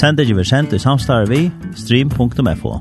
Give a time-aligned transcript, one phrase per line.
[0.00, 2.78] Sender vi sendt i samstarve vi stream.fo.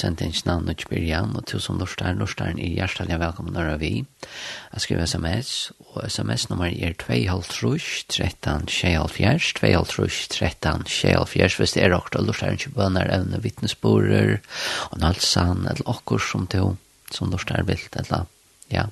[0.00, 3.90] utsendingen av Nutsbyrjan, og til som lortar Norstar er hjertelig velkommen når vi.
[4.72, 5.50] Jeg skriver sms,
[5.92, 13.12] og sms-nummer er 2.5.3, 13, 24, 2.5.3, 13, hvis det er akkurat lortar ikke bønner,
[13.12, 14.38] evne vittnesborer,
[14.88, 16.78] og nalsan, eller akkur som til,
[17.12, 18.24] som lortar vil, eller,
[18.72, 18.88] ja,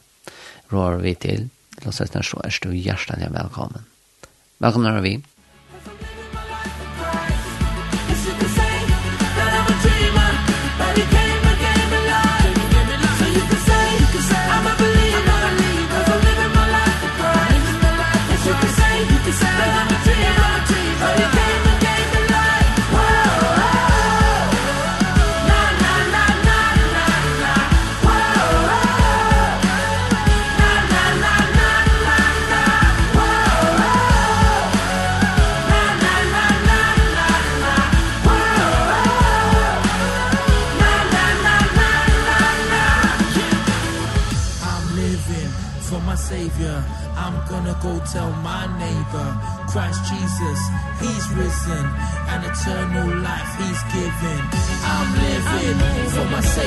[0.68, 1.48] rår vi til,
[1.80, 3.88] eller så er du hjertelig velkommen.
[4.60, 5.16] Velkommen når vi.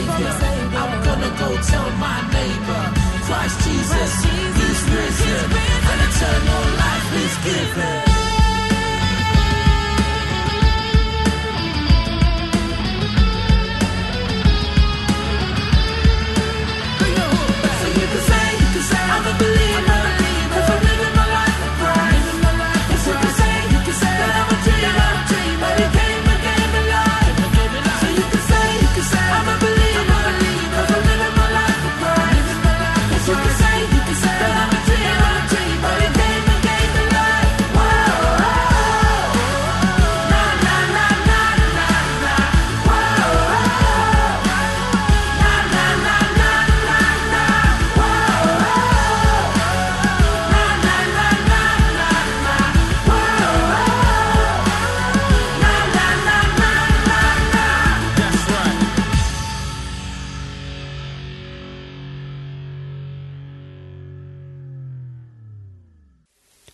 [0.08, 2.84] savior I'm gonna go tell my neighbor.
[3.26, 3.61] Christ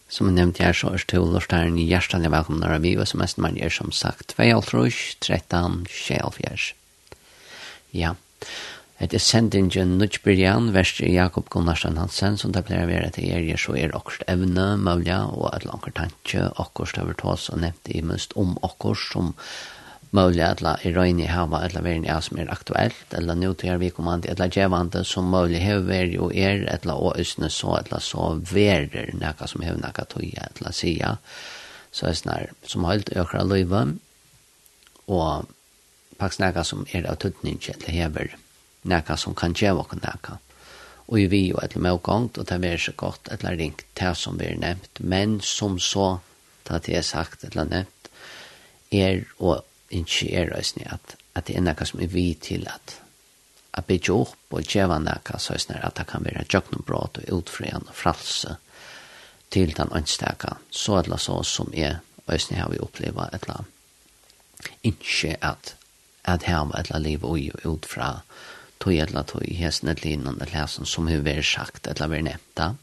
[0.08, 3.10] Som jeg nevnte her, så er det til Lortaren i hjertelig velkommen når vi, og
[3.10, 4.88] som mest man gjør som sagt 2.3,
[5.20, 6.70] 13, 24.
[7.92, 8.14] Ja,
[8.98, 13.60] det er sendingen Nutsbyrjan, verste Jakob Gunnarsson Hansen, som det pleier å være til er,
[13.60, 18.02] så er okkurst evne, mølja, og et langer tanke, okkurst over tås, og nevnte i
[18.02, 19.36] minst om okkurst, som
[20.16, 23.80] mulig eller i røyne i hava eller verin ja som er aktuelt eller nå til
[23.82, 28.04] vi kommer til eller gjevande som mulig hever jo er eller og østene så eller
[28.04, 31.18] så verer nekka som hever nekka tøya eller sia
[31.92, 33.84] så er snar som holdt økra løyve
[35.08, 35.52] og
[36.18, 38.36] paks nekka som er av tøtning eller hever
[38.88, 40.40] nekka som kan gjeva og nekka
[41.08, 44.40] og i vi og eller medgångt og det er så godt eller ringt det som
[44.40, 46.20] vi er nevnt men som så
[46.68, 48.12] det er sagt eller nevnt
[48.92, 52.98] er og ikke er røysene at, at det er noe som er vi til at
[53.78, 57.86] at bygge opp og djeva noe så er at det kan være jøknumbrot og utfrian
[57.86, 58.58] og fralse
[59.54, 63.68] til den ønsteka så eller så som er røysene har vi oppleva et eller
[64.84, 65.76] ikke at
[66.28, 68.10] at her var et eller liv og ut fra
[68.80, 72.74] tog eller tog hesten et linan lesen som hun vil sagt eller vil nevnta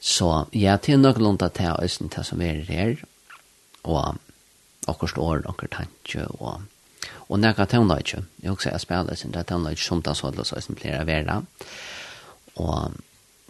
[0.00, 2.96] så ja, til noe lunt at det er til som er her
[3.82, 4.18] og
[4.86, 6.62] akkur står, akkur tanke, og,
[7.28, 8.22] og nekka tøvna ikke.
[8.42, 11.02] Jeg også er spiller, sin det er tøvna ikke som det så løs, som pleier
[11.02, 11.40] å være.
[12.62, 12.96] Og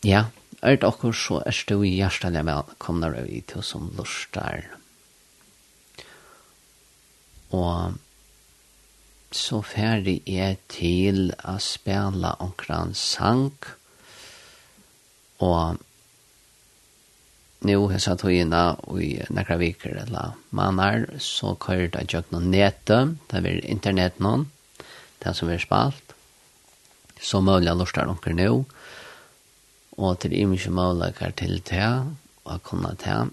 [0.06, 0.26] ja,
[0.62, 4.66] er det akkur så er det i hjertet jeg velkomner i til som lustar.
[7.54, 7.96] Og
[9.36, 13.52] så ferdig er til å spille omkran sang,
[15.44, 15.82] og
[17.60, 23.16] nu har satt hojina i nekra viker eller manar så kører det jag noen nete,
[23.30, 24.50] det er internett noen,
[25.22, 26.06] det som er spalt
[27.20, 28.64] så mulig möjliga lustar onkel nu
[29.90, 33.28] och till image möjligheter til det och kunne det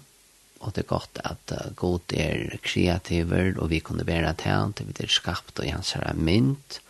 [0.58, 5.04] og det är gott att god er kreativer og vi kunne være det till vi
[5.04, 6.80] är skapt og hans er mynt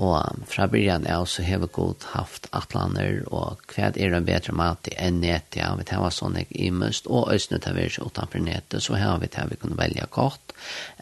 [0.00, 4.54] Og fra byrjan er også har vi godt haft atlaner, og hva er en bedre
[4.56, 8.06] mat enn nett, ja, vi tar sånn jeg i imøst, og østene tar vi ikke
[8.08, 10.54] utenfor nettet, så har vi det vi kunne velge kort,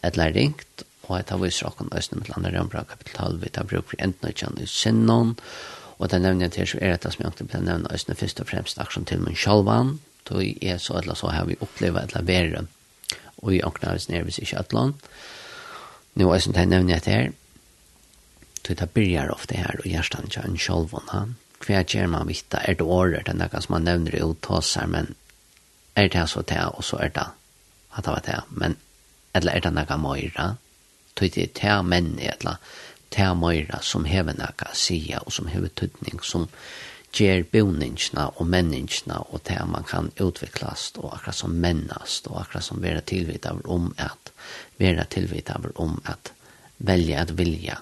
[0.03, 3.69] eller ringt, og jeg tar vi viser åkken østene med landet rømbra kapital, vi tar
[3.71, 5.33] bruk for enten og i sinnen,
[5.99, 8.43] og det nevner jeg til, så er det som jeg ikke pleier nevne østene først
[8.43, 9.95] og fremst aksjon til min sjalvan,
[10.27, 12.67] tog jeg så eller så har vi opplevd eller verre,
[13.39, 14.97] og i åkken nervis i atlan,
[16.13, 17.31] Nu är det inte nämnt här,
[18.69, 21.35] Så det börjar ofta här och hjärtan kör en självon han.
[21.59, 25.15] Kvar ger man vitta är det året den där som man nämner i uttåsar, men
[25.93, 27.27] är det så det och så är det
[27.89, 28.41] att det var det.
[28.49, 28.75] Men
[29.33, 30.57] eller är det några mojra?
[31.13, 32.57] Tog det till män eller
[33.09, 36.47] till mojra som hever några sia och som hever tydning som
[37.13, 42.63] ger boningarna og människorna og det man kan utvecklas og akkurat som mennast, og akkurat
[42.63, 44.31] som være tilvitt av om at,
[44.79, 46.31] att tilvitt av om at
[46.77, 47.77] välja at vilja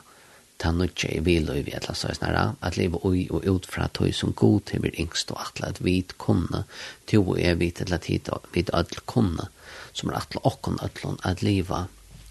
[0.57, 3.88] ta nutje i vil og i vetla så snarra, at leva ui og ut fra
[3.94, 6.63] tøy som god til vi yngst og atle at vi kunne,
[7.06, 9.50] til og er vi til at hit og vi til kunne,
[9.94, 11.86] som er atle okkon atlon at leva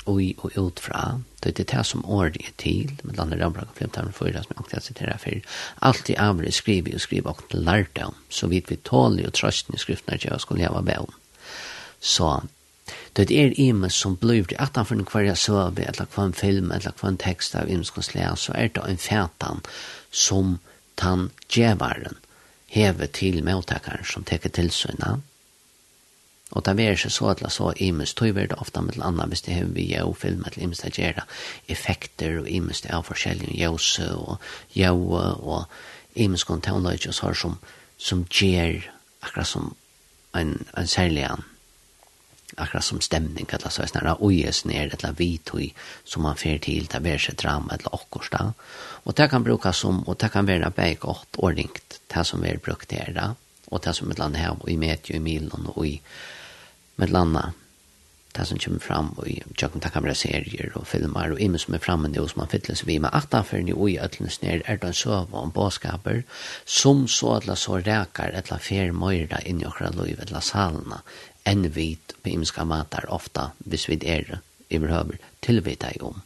[0.06, 4.14] ui og ut fra, det er det som året er til, med landet rambraka flimtarmen
[4.14, 5.16] fyra som jeg akkurat jeg sitera
[5.82, 9.78] alt i avre skriver og skriver og lærte om, så vidt vi tålig og i
[9.78, 11.14] skriftnar til jeg skulle leva om
[12.00, 12.40] Så
[13.16, 16.36] Det er imes som blir det at han for hver jeg søver, eller hver en
[16.36, 19.62] film, eller hver en tekst av imskonslega, så er det en fætan
[20.10, 20.58] som
[21.00, 22.20] tan djevaren
[22.66, 25.16] hever til mottakaren som teker til søgna.
[26.52, 29.26] Og det er ikke så at la så imes, tog vi det ofte med andre
[29.26, 31.24] hvis det hever vi jo film, eller imes det gjør
[31.68, 34.38] effekter, og imes det er forskjellige jøse og
[34.74, 35.10] jo,
[35.40, 35.64] og
[36.14, 37.58] imes kontanløyde, og så som,
[37.96, 38.84] som gjør
[39.22, 39.74] akkurat som
[40.36, 41.55] en, en særlig annan
[42.56, 45.72] akkurat som stemning, eller så er snarare ojes ned, eller la vitoj
[46.04, 48.52] som man fer det ta ikke drama eller akkurat da.
[49.04, 52.44] Og det kan brukes som og det kan være vara godt og ringt, det som
[52.44, 53.34] är brukt her da,
[53.70, 56.00] og det som ett land her, og i medie, og i milen, og i
[56.96, 57.52] med landa
[58.36, 61.74] det som kommer fram og i jag kan ta serier og filmer och imen som
[61.74, 64.76] är framme nu som man fylldes vi med att därför ni och øtlens ned, er
[64.76, 66.22] det en søv og en båskaper
[66.64, 70.30] som så att la så räkar att la fer mörda in i okra liv att
[70.30, 71.02] la salna
[71.46, 74.40] enn vit på imiska matar ofta, hvis vi er
[74.70, 76.22] iverhøver, tilvita i om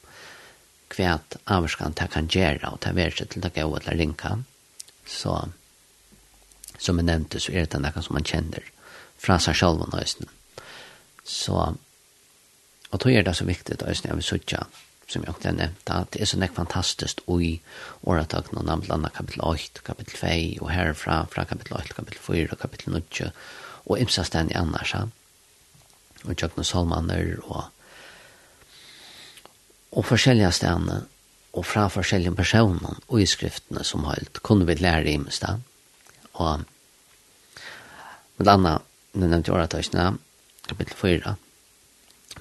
[0.91, 4.37] kvært avskan ta kan gjera og ta verset til det gode eller rinka.
[5.07, 5.37] Så,
[6.79, 8.67] som jeg nevnte, så er det noe som man kjenner
[9.21, 10.29] fra seg selv og nøysen.
[11.25, 11.57] Så,
[12.91, 14.65] og tog er det så viktig at jeg vil sutja,
[15.11, 17.59] som jeg har nevnt at det er så nek fantastisk ui
[18.07, 22.95] åretak nå landa kapitel 8, kapitel 2, og herfra, fra kapitel 8, kapitel 4, kapitel
[22.99, 23.33] 9,
[23.91, 25.07] og imsa stendig annars, ja.
[26.25, 27.65] og noen salmaner, og,
[29.91, 31.01] og forskjellige stedene,
[31.51, 35.57] og fra forskjellige personer, og i skriftene som helt, kunne vi lære i da.
[36.39, 36.63] Og
[38.39, 38.79] med anna,
[39.13, 40.13] nu nevnte jeg åretøysene,
[40.69, 41.35] kapittel 4,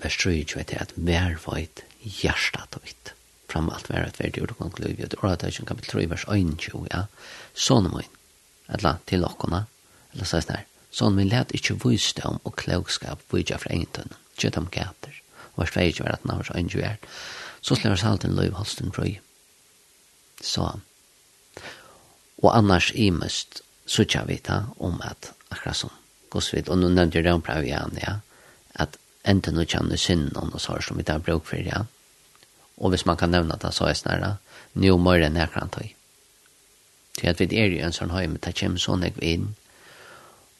[0.03, 3.13] vers 3, vet jeg, at hver var et hjertet tøyt.
[3.49, 7.07] Fram alt vær et verdig ordkong liv, og åretøysene kapittel 3, vers 1, ja,
[7.57, 8.15] sånne min,
[8.69, 9.65] eller til okkona
[10.13, 15.13] eller sånn her, Sånn vi let ikkje vysdom og klokskap vydja fra egentøyne, kjødom gater,
[15.53, 16.97] og var sveig var at navr og enn
[17.61, 19.17] så slår oss salten løy halsten brøy.
[20.41, 20.65] Så,
[22.39, 25.91] og annars imest, så tja vi ta om at akkurat som
[26.31, 28.19] gosvid, og nå nevnte jeg det om pravi ja,
[28.79, 31.83] at enten nu kjannu synd om oss har som vi tar bruk for, ja,
[32.79, 34.35] og hvis man kan nevna det, så er snarra,
[34.73, 35.89] det møyre nekrantøy.
[37.19, 39.49] Til at vi er i en sånn høy, men det kommer sånn jeg inn,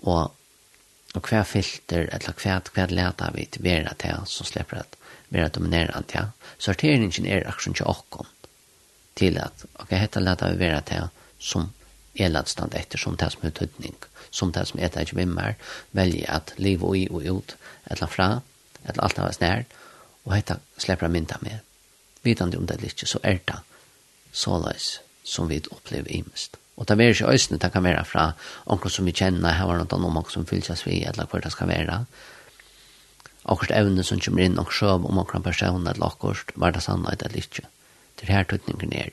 [0.03, 0.35] og
[1.17, 4.97] og hver filter eller hver hver leta vi til vera til som slipper at
[5.29, 6.27] vera dominerant ja
[6.57, 8.27] sorteringen er aksjon til okkom
[9.15, 11.71] til at ok hette leta vi vera til som
[12.15, 13.97] er ladstand etter som det som er tøtning
[14.31, 15.57] som tas med etter vimmer
[15.91, 17.55] velje at liv og i og ut
[17.89, 18.29] eller fra
[18.85, 19.65] eller alt av snær
[20.25, 21.65] og hette slipper mynta med
[22.23, 23.59] Vidande om det ikke så er det
[24.31, 26.57] såleis som vi opplever imest.
[26.79, 28.31] Og det er ikke øyne det kan være fra
[28.65, 31.51] onker som vi kjenner, her var noe om onker som seg vi, eller hva det
[31.51, 31.97] skal være.
[33.51, 37.25] Akkurat evne som kommer inn, og sjøv om onker person, eller akkurat var det sannhet
[37.25, 37.67] eller ikke.
[38.15, 39.11] Det er her tøtningen er.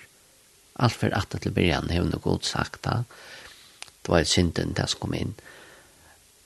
[0.78, 3.02] Alt for at det til begynnelsen har noe godt sagt da.
[4.02, 5.35] Det var et synden det som kom inn.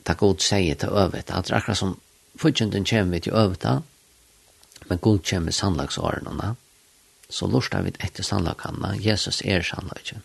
[0.00, 1.28] Det er godt sier til øvet.
[1.28, 1.98] At det er akkurat som
[2.40, 3.80] fortjenten kommer vi til øvet da,
[4.88, 6.54] men god kommer sannlagsårene.
[7.30, 8.96] Så lortar vi etter sannlagene.
[9.04, 10.22] Jesus er sannlagene.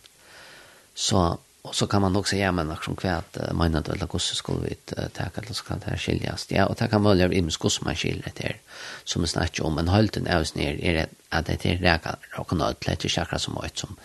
[0.96, 4.68] Så och så kan man också säga men action kvärt menar det eller kosse skulle
[4.68, 4.74] vi
[5.12, 6.46] ta eller så kan det här skiljas.
[6.48, 8.56] Ja och det kan väl i skos man skiljer det här
[9.04, 9.78] som vi snackar om.
[9.78, 13.38] En halten är ner är det att det är räka och kan allt lätt chakra
[13.38, 13.96] som ett som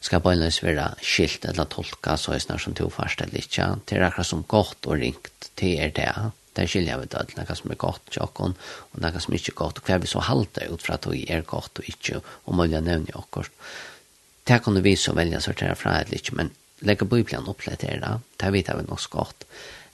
[0.00, 3.98] ska på en svära skilt eller tolka så är snart som två första lite till
[3.98, 6.30] räka som gott och ringt till er det.
[6.52, 9.78] Där skiljer vi det något som är gott chakon och något som är inte gott
[9.78, 12.80] och kvar vi så halta ut för att det är gott och inte och möjliga
[12.80, 13.42] nämna också
[14.50, 16.50] det kan vi så välja sortera fra et litt, men
[16.82, 19.46] legge bibeln opp litt her da, Det vet jeg vel nok godt,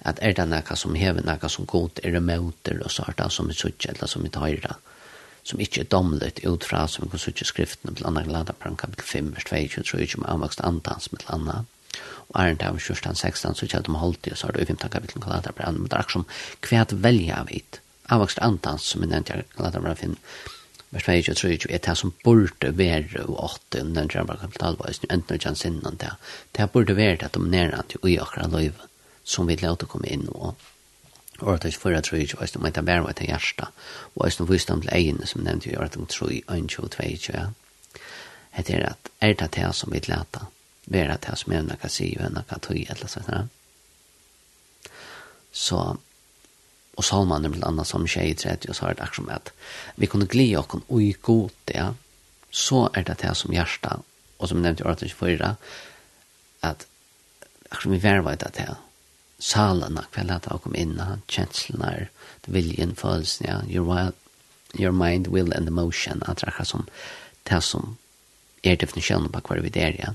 [0.09, 3.51] at er det noe som hever, noe som god, er det møter og sånt som
[3.51, 4.77] er suttje, eller som er tøyre,
[5.45, 9.05] som ikke er domlet ut fra, som kan suttje skriftene, blant annet landa på kapitel
[9.05, 11.65] 5 vers 22 tror jag om avvokst antans med landa
[12.27, 15.23] og er det av 16 så kallar de holdt det så har det 15 kapitel
[15.23, 16.27] kan på andra men det er akkurat som
[16.61, 16.93] kvärt
[17.39, 20.17] av hit, avvokst antans som er nevnt jeg laddar på 5
[20.97, 24.55] vers 22 og 23, er det som burde være og åtte, om den drømmer kan
[24.55, 26.15] betale hva, enten og kjent sinnen det,
[26.57, 28.89] det burde være det dominerende i akkurat løyve,
[29.25, 30.57] som vi lærte å komme inn og
[31.37, 33.67] og at det førre tror jeg ikke, og at det bare var til hjerte,
[34.15, 36.47] og at det visste om til egne, som nevnte jo, og at det tror jeg,
[36.49, 37.43] 1, 2, 2, 2, ja.
[38.57, 40.47] det er at er det det som vi leta?
[40.87, 44.91] være det som jeg kan si, og noe kan tog, eller sånn, ja.
[45.53, 45.81] så
[46.97, 49.37] og salman er blant annet som tjej i tredje, og så er det akkurat med
[49.37, 49.53] at
[50.01, 51.87] vi kunne gli oss og i god det,
[52.51, 53.99] så er det det som hjärsta,
[54.39, 55.55] og som nevnte i året 24,
[56.65, 56.87] at
[57.71, 58.69] akkurat vi verva i det det,
[59.39, 60.97] salen kveld at jeg kom inn,
[61.29, 62.09] kjenslene,
[62.47, 64.17] viljen, følelsen, ja, your, wild,
[64.79, 66.89] your mind, will and emotion, at det er som
[67.47, 67.97] det som
[68.65, 70.15] er definisjonen på hva vi der, ja.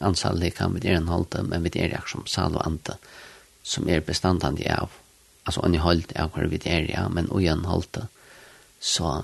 [0.00, 2.96] Ansallig kan vi der en holde, men vi der er akkurat som sal og ante,
[3.62, 5.01] som er bestandende av
[5.44, 8.06] altså en holdt av hva vi er, ja, men ugen en det,
[8.82, 9.22] så,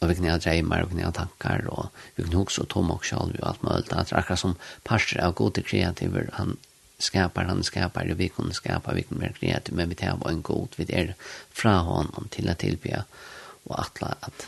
[0.00, 2.70] og vi kan ha dreimer, og vi kan ha tankar, og vi kan huske og
[2.72, 4.56] tomme og sjalv og alt mulig, at akkurat som
[4.88, 6.56] parster av gode kreativer, han
[7.02, 10.30] skapar, han skapar, og vi kan skapa, vi kan være kreativ, men vi tar på
[10.30, 11.14] en god, vi er
[11.50, 12.94] fra honom til å tilby,
[13.68, 14.46] og atla at,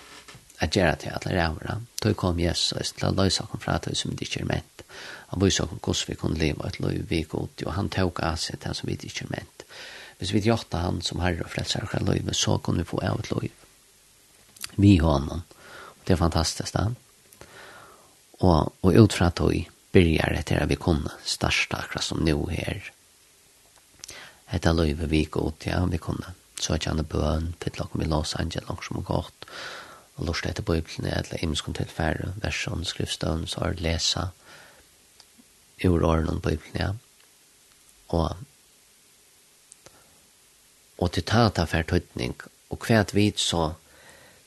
[0.63, 4.15] at gjøre til alle rævra, då kom Jesus til å løse oss fra tog som
[4.15, 4.85] det ikke er ment,
[5.33, 8.37] han viser oss hvordan vi kunne leve et liv vi god, og han tog av
[8.39, 9.54] seg det som vi ikke er ment,
[10.19, 13.21] hvis vi gjør han som herre og frelser og løyve, så kunne vi få av
[13.21, 13.55] et løyve.
[14.77, 15.43] Vi har honom.
[16.05, 16.91] Det er fantastisk, da.
[18.45, 19.55] Og, og ut fra tog
[19.95, 22.91] byrjar etter at vi kunne største akkurat som nå her.
[24.53, 28.11] Etter løyve vi går ut, ja, vi kunne søkja han bøn, til å komme i
[28.11, 29.47] Los Angeles, langt som godt,
[30.17, 34.29] og lort etter bøyblene, eller imskon til færre, versjon, skriftstøvn, så har lesa
[35.85, 36.93] ur åren bøyblene, ja.
[38.15, 38.37] Og
[40.99, 42.35] og til ta ta fer tøtning
[42.71, 43.75] og kvært vit så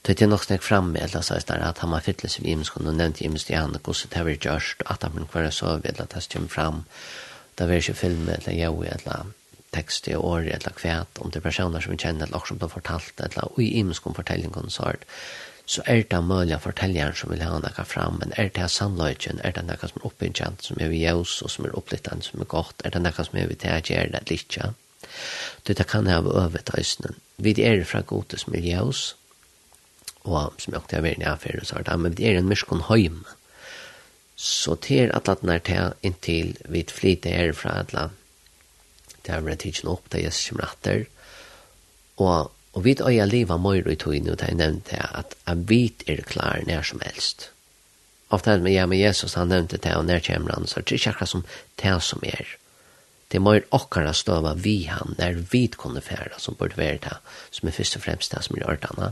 [0.08, 2.88] tøtt er nok snakk fram med eller så er at han har fytlet sin imskon
[2.88, 6.00] og nevnt imskon i henne hvordan det har vært gjørst at han kvar så vidt
[6.04, 6.86] at det kommer fram
[7.58, 9.34] det var ikke film eller jo eller
[9.76, 13.28] tekst i år eller kvært om det personer som vi kjenner eller som har fortalt
[13.28, 15.04] eller og i imskon fortellingen så er
[15.68, 19.42] så er det mulig å fortelleren som vil ha noe fram, men er det sannløyken,
[19.44, 22.44] er det noe som er oppinnkjent, som er vi gjøs, og som er opplittet, som
[22.44, 24.72] er godt, er det noe som er vi til å gjøre det litt, ja?
[25.68, 27.16] Det kan ha øvet øyne.
[27.38, 29.16] Vi er fra godes miljøs,
[30.24, 32.82] og som jeg også har vært i affæren, så har men vi er en myskon
[32.82, 33.26] høym.
[34.36, 37.92] Så til at at nær til inntil vi flyter her fra at
[39.26, 41.06] det har vært tidsen opp, det Jesus kommer etter,
[42.18, 45.62] og Og vi øya liva møyru i tog og det er nevnt det at at
[45.70, 47.50] vet er klar nær som helst.
[48.30, 50.92] Ofta er det med ja, men Jesus, han nevnte det, og nær han så det
[50.92, 51.46] er ikke akkurat som
[51.82, 52.46] det som er.
[53.32, 57.02] Det må jo akkurat stå av vi han, der vi kunne fære, som burde være
[57.04, 57.18] det,
[57.52, 59.12] som er først og fremst det som er ordene.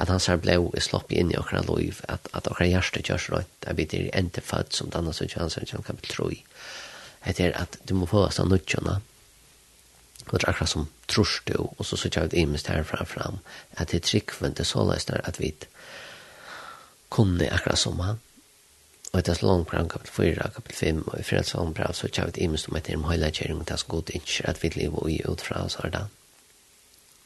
[0.00, 3.28] At han her blei er slopp inn i okkara loiv, at, at okkara hjerte kjørs
[3.32, 6.42] røynt, at vi er ente født som denne som kjøns som kan tro i.
[7.26, 9.00] Det er at du må få oss av nudjana,
[10.26, 13.40] og det er akkurat som trus du, og så så kjøy imest herfra fram,
[13.76, 15.52] at det er tryggvende så løsner at vi
[17.10, 18.20] kunne akkurat som han,
[19.16, 21.94] Og det er så langt brann kapitel 4, kapitel 5, og i freds om brev
[21.96, 24.58] så kjær vi imens om etter om høyla kjering, det er så god ikke at
[24.60, 26.02] vi lever i utfra oss her da.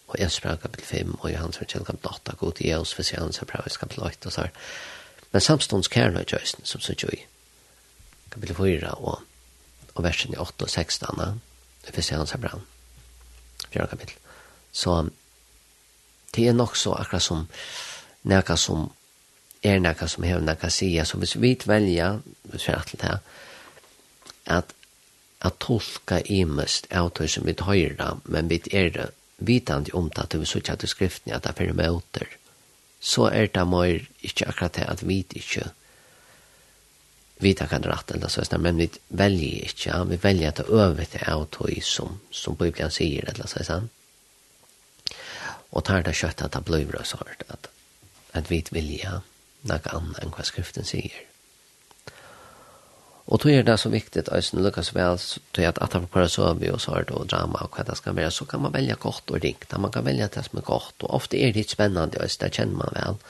[0.07, 3.11] Og jeg spør kapitel 5, og Johans fra kjell kapitel 8, god i oss, hvis
[3.11, 4.53] jeg anser brev i kapitel 8 og så her.
[5.33, 7.25] Men samstånds kjærna i jøysen, som så kjøy,
[8.31, 9.27] kapitel 4 og,
[9.97, 11.29] og versen i 8 og 16, dana,
[11.91, 12.63] hvis jeg anser brev,
[13.75, 14.15] 4 kapitel.
[14.71, 15.09] Så
[16.37, 17.49] det er nok så akkurat som,
[18.23, 18.93] nekka som
[19.63, 23.19] er noe som hever noe sier, så hvis vi velger, hvis vi er alt det
[24.47, 24.75] at,
[25.41, 30.23] at tolka imest av det som vi tar men vi er det vitande om det
[30.23, 32.27] at vi sier til skriften at det er møter,
[33.01, 35.71] så er det mer ikke akkurat det at vi ikke
[37.41, 40.05] vita kan rätt eller så men vi väljer inte ja?
[40.05, 43.89] vi väljer att över till autoi som som bibeln säger eller så sen
[45.71, 47.17] och tar det kött att det blir så
[47.49, 47.67] att
[48.33, 49.21] att vi vill ja
[49.69, 51.19] noe annet enn hva skriften sier.
[53.31, 55.21] Og tog er det så viktig at Øysen lukkes vel
[55.55, 58.17] til at at han får så vi og sår og drama og hva det skal
[58.17, 60.95] være, så kan man velge godt og rikt, man kan välja det som er godt,
[61.03, 63.21] og ofte er det litt spennende, Øysen, det kjenner man vel.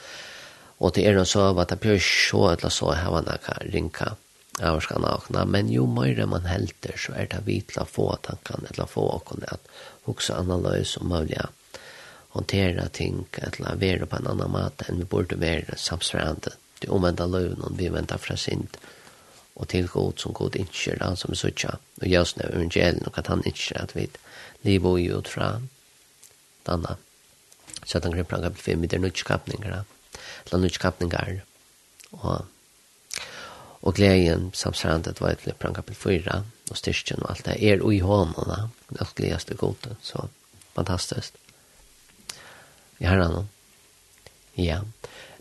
[0.79, 4.15] Og det er noe så at det blir så eller så her man kan rinka
[4.59, 8.89] av skal nakna, men jo mer man helter, så er det vitla få tankene, eller
[8.89, 9.61] få åkene, at
[10.05, 11.60] hukse analys og mulighet
[12.35, 16.55] håndtere ting eller være på en annan måte enn vi burde være samsvarende.
[16.79, 18.77] Det er omvendte løven og vi venter fra sint
[19.55, 23.03] og til god som god innskjer han som er suttja og gjør gjørs av evangelien
[23.07, 24.07] og at han innskjer at vi
[24.65, 25.51] liv og ut fra
[26.67, 26.95] denne.
[27.83, 31.37] Så at han grep lang kapitel 5 det er nutskapninger eller nutskapninger
[32.21, 32.47] og
[33.81, 37.97] og gleden samsvarende var et lang kapitel 4 og styrken og alt det er ui
[37.99, 40.27] hånda, det er gledeste og så
[40.75, 41.40] fantastisk
[43.01, 43.49] i herren.
[44.53, 44.81] Ja.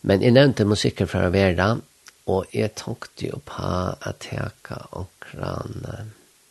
[0.00, 1.74] Men jeg nevnte musikker fra Vera,
[2.30, 3.72] og jeg tenkte jo på
[4.08, 5.82] at jeg kan omkran,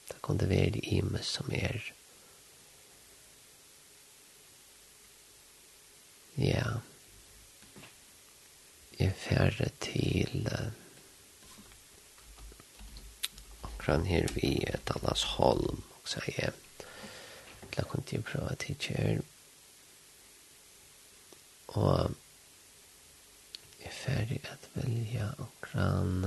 [0.10, 1.80] det kan det være i meg som er.
[6.38, 6.78] Ja.
[9.00, 10.46] Jeg færre til
[13.64, 16.54] akkurat her vi er Dallas Holm, og sier jeg,
[17.78, 19.39] la kunne jeg prøve til kjøret.
[21.70, 22.12] Og
[23.80, 26.26] jeg er ferdig at velja okran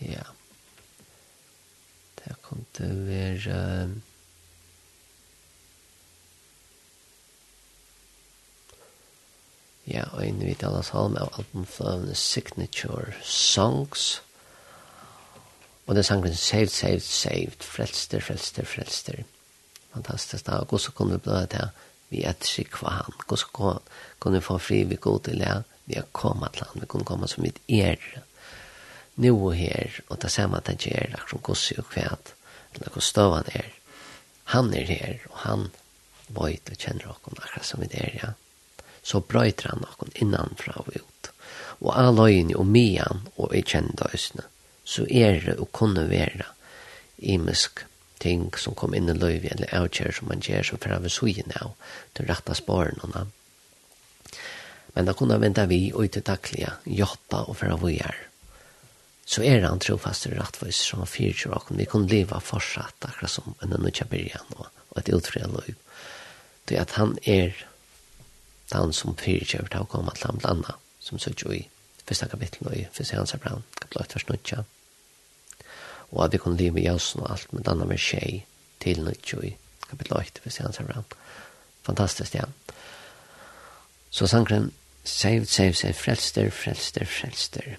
[0.00, 0.24] Ja.
[2.16, 3.60] Det kom til å være
[9.86, 14.22] Ja, og inn vidt alle salm av albumfløvene Signature Songs.
[15.86, 19.22] Og det er sangen Saved, Saved, Saved, Frelster, Frelster, Frelster.
[19.22, 19.35] Frelster
[19.96, 20.48] fantastiskt.
[20.48, 21.68] Och hur så kunde det bli det?
[22.08, 23.12] Vi att skicka han.
[23.28, 23.80] Hur så
[24.18, 24.84] kunde få fri?
[24.84, 25.64] Vi gå till det.
[25.84, 26.80] Vi har kommit till han.
[26.80, 28.22] Vi kunde komma som ett er
[29.14, 30.86] nu och här och ta samma att det.
[30.86, 32.26] Är liksom hur och kvärt
[32.72, 33.72] eller hur stövan är
[34.44, 35.70] han är här och han
[36.26, 38.28] vet och känner och akkurat som vi är ja.
[39.06, 41.28] Så brøyter han noen innanfra og ut.
[41.78, 44.42] Og aløyene og mian og i kjendøysene,
[44.82, 46.48] så er det å kunne være
[47.22, 47.84] imisk
[48.18, 51.52] ting som kom inn i løyvi, eller avkjær som man gjør, som fyrir av sugen
[51.60, 51.74] av,
[52.16, 53.02] til rette spåren.
[54.94, 58.22] Men da kunne vente vi ut til taklige, hjelpe og fyrir av vujar.
[59.26, 63.32] Så er han trofast og rettvis som han fyrir og vi kunne leve fortsatt akkurat
[63.32, 65.74] som en nødvendig byrjan og, og et utfria løyv.
[66.70, 67.58] Det at han er
[68.70, 71.66] han som fyrir til å komme til ham blanda, som sier jo i
[72.06, 74.64] første kapittel og i første hans er brann, kapittel 8, vers 9
[76.10, 78.42] og at vi kunne leve i oss og alt, men denne med tjej
[78.80, 79.56] til nytt i
[79.90, 81.04] kapitel 8, hvis jeg anser fram.
[81.86, 82.44] Fantastisk, ja.
[84.10, 84.72] Så sangren,
[85.04, 87.76] saved, saved, saved, frelster, frelster, frelster.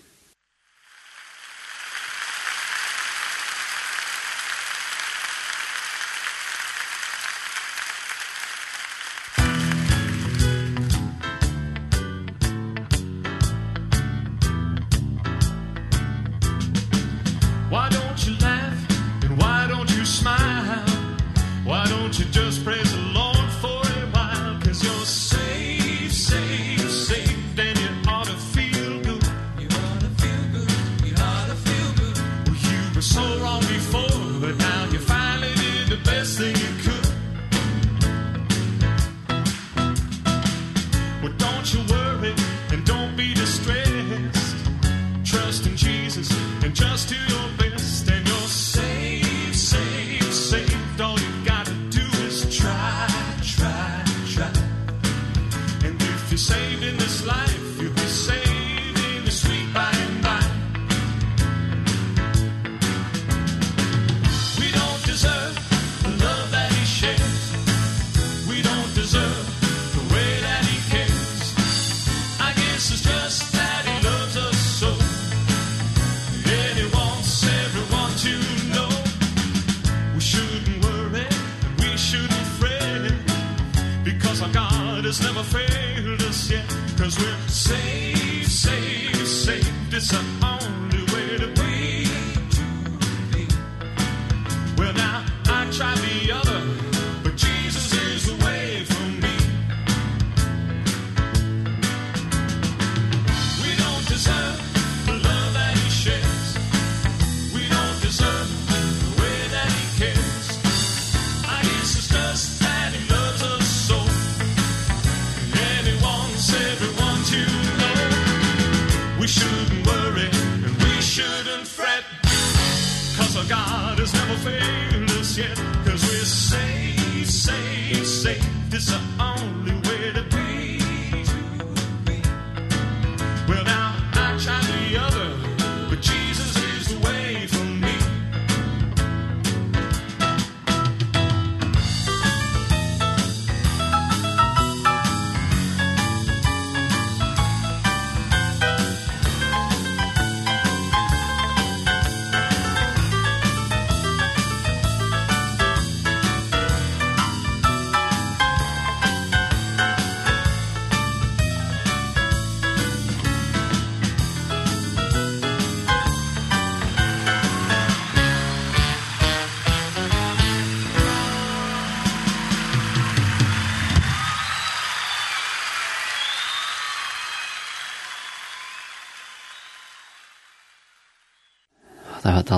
[17.70, 18.07] Why don't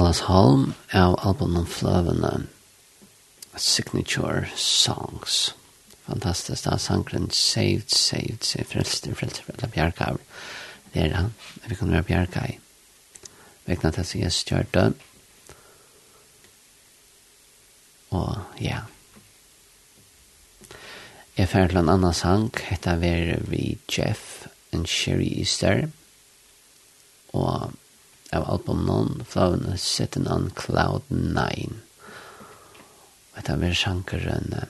[0.09, 2.47] Thomas Holm av albumen Fløvene
[3.61, 5.51] Signature Songs.
[6.07, 10.07] Fantastisk, da sangren Saved, Saved, Saved, Frelster, Frelster, Frelster, Bjarka.
[10.95, 11.29] Det er han,
[11.67, 12.55] vi kan være Bjarka i.
[13.67, 14.87] Vekna til seg stjørte.
[18.09, 18.79] Og ja.
[21.37, 25.85] Jeg fer til en annan sang, hetta ver vi Jeff and Sherry Easter.
[27.29, 27.77] Og
[28.31, 31.69] av albumen non flown sitting on cloud 9
[33.39, 34.65] at han vil sjanker en uh,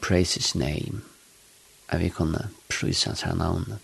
[0.00, 1.02] praise his name.
[1.88, 3.78] At vi kunne prysa hans her navn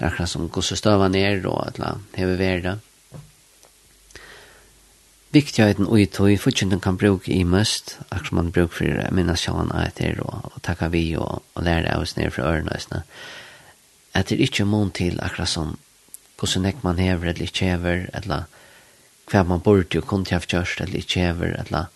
[0.00, 2.78] det er akkurat som gosse støva ned og at la heve verda
[5.30, 9.12] Viktigheten og i tog, fortjenten kan bruke i mest, akkurat som man bruker for uh,
[9.14, 13.02] minna sjåan etter, og, og takka vi og, og lære av oss ned fra ørene,
[14.10, 15.76] at det er ikke mån til akkurat som
[16.40, 18.46] hvordan nek man hever eller ikke hever, eller
[19.30, 21.90] hva man burde og kunne ha kjørst eller ikke hever, eller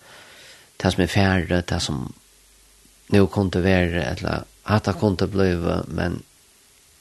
[0.81, 2.05] det som er færre, det som
[3.13, 5.51] nu kunne være, eller at det kunne bli,
[5.87, 6.21] men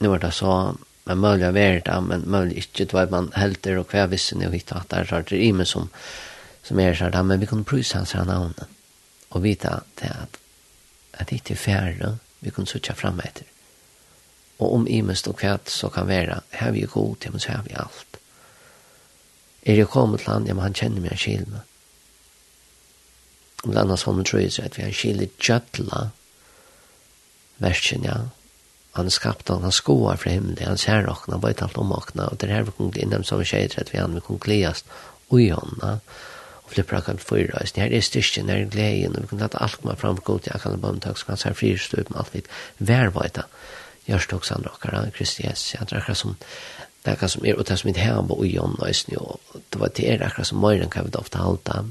[0.00, 3.33] nå er det så, men mulig å være det, men mulig ikke, det var man
[3.37, 5.90] helter og hva visste nå hitt at det er det i meg som,
[6.64, 8.72] som er sånn, men vi kunne prøve hans her navnet,
[9.30, 10.40] og vite at det er
[11.14, 12.09] at det ikke er færre,
[12.40, 13.46] vi kunne sutja frem etter
[14.58, 17.52] og om imest og kvæt så kan være, her vi er god, ja, men så
[17.52, 18.18] har vi alt.
[19.66, 21.64] Er jeg kommet til han, ja, men han kjenner meg, han kjeler.
[23.64, 26.08] Om det andre hånden tror jeg at vi har kjeler kjøtla
[27.64, 28.18] versen, ja.
[28.94, 32.28] Han er skapt, han har skoar fra himmelen, han ser åkna, bare talt om åkna,
[32.30, 34.84] og det er her vi kunne innom som skjer, at vi han vi kunne gledes
[35.34, 35.96] ui hånda,
[36.62, 37.64] og flipper akkurat fyra.
[37.66, 40.24] Så her er styrken, her er gleden, og vi kunne lade alt komme fram for
[40.24, 43.48] god til akkurat bømtak, så kan han ser se fristøypen, alt vidt, værvøyta.
[43.48, 43.48] Værvøyta
[44.04, 45.74] hjärstoxan rockar Kristi Jesus.
[45.74, 46.36] Jag tror som
[47.02, 49.16] det kan som är och det som inte hem och Jon och snö
[49.68, 51.90] det var till er akkurat som möjligen kan vi ofta hålla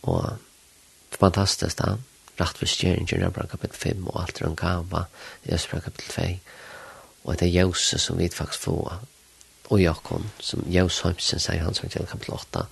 [0.00, 0.24] och
[1.10, 1.96] fantastiskt där
[2.36, 5.06] rätt för stjärnor där kapitel 5 och allt runt kava
[5.42, 6.22] i kapitel 2
[7.22, 8.92] och det är Jose som vi faktiskt får.
[9.66, 12.66] Och Jakob som Jose Hampsen säger han som till kapitel 8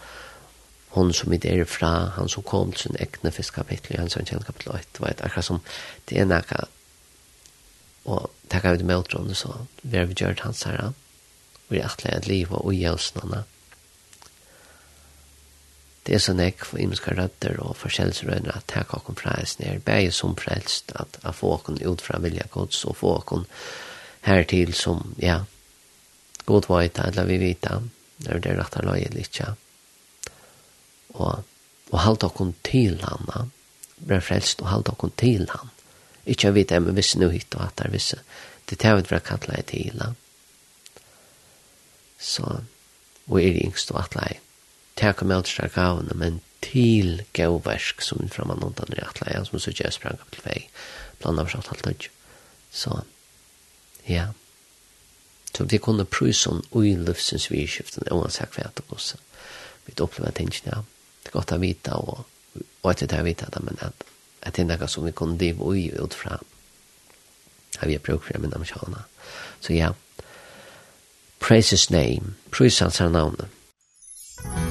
[0.88, 4.44] hon som inte är fra, han som kom til sin egne fiskkapitel, han som kjenner
[4.44, 5.60] kapitel 8, det var et akkurat som
[6.08, 6.62] det er noe
[8.06, 10.92] og takka vi det med åtron, så vi har vi gjort hans herre,
[11.68, 13.42] vi er atleie at liv og ujøsnene.
[16.06, 19.82] Det er så nek for imenska rødder og forskjellsrødder at takk okken fra eis nere,
[19.82, 23.46] bæg som frelst at, at få okken ut fra vilja gods og få okken
[24.26, 25.40] hertil som, ja,
[26.46, 27.80] god vajta, eller vi vita,
[28.22, 29.40] når det er rett og løy litt,
[31.18, 31.42] og,
[31.90, 33.50] og halte okken til han,
[33.98, 35.74] ble frelst og halte okken til han,
[36.26, 38.18] Ikke jeg vet det, men hvis nu hit og at det er visse.
[38.66, 40.08] Det tar vi ikke for å kalle det til ila.
[42.18, 42.46] Så,
[43.28, 44.42] og er det yngst og at det er.
[44.96, 49.42] Det kommer alt fra gavene, men til gauversk som er framme noen andre at det
[49.46, 50.62] som så ikke jeg sprang opp til vei.
[51.20, 52.08] Blant av alt alt
[52.72, 53.02] Så,
[54.06, 54.32] ja.
[55.54, 59.16] Så vi kunne prøve om ui løftsens vidskiften, oansett hva det også.
[59.86, 60.82] Vi opplever tingene, ja.
[61.22, 62.26] Det er godt å vite, og,
[62.82, 64.04] og etter det er vite det, men at
[64.46, 66.38] at det er noe som vi kunne drive ui ut fra.
[67.76, 69.04] Har vi brukt for det med amerikaner.
[69.60, 69.90] Så ja,
[71.40, 73.48] praise his name, praise hans her navnet.
[74.44, 74.65] Musik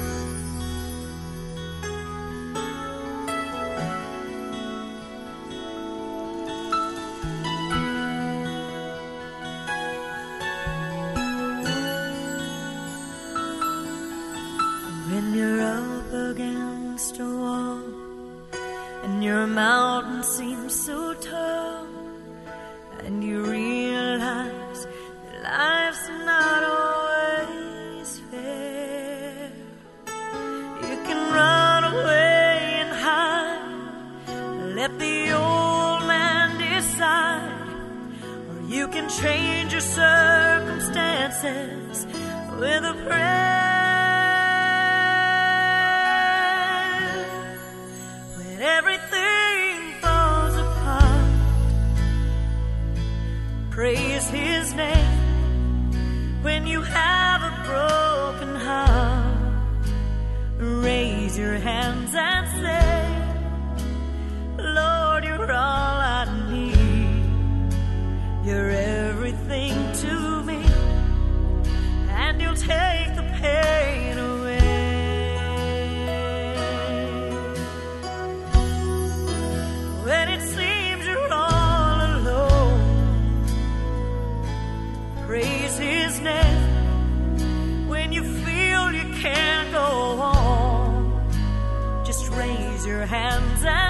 [93.06, 93.85] hands and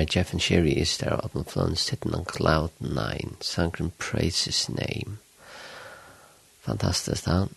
[0.00, 4.46] where Jeff and Sherry is there up on phone sitting on cloud nine Sankrin praise
[4.46, 5.18] his name.
[6.60, 7.48] Fantastiskt han.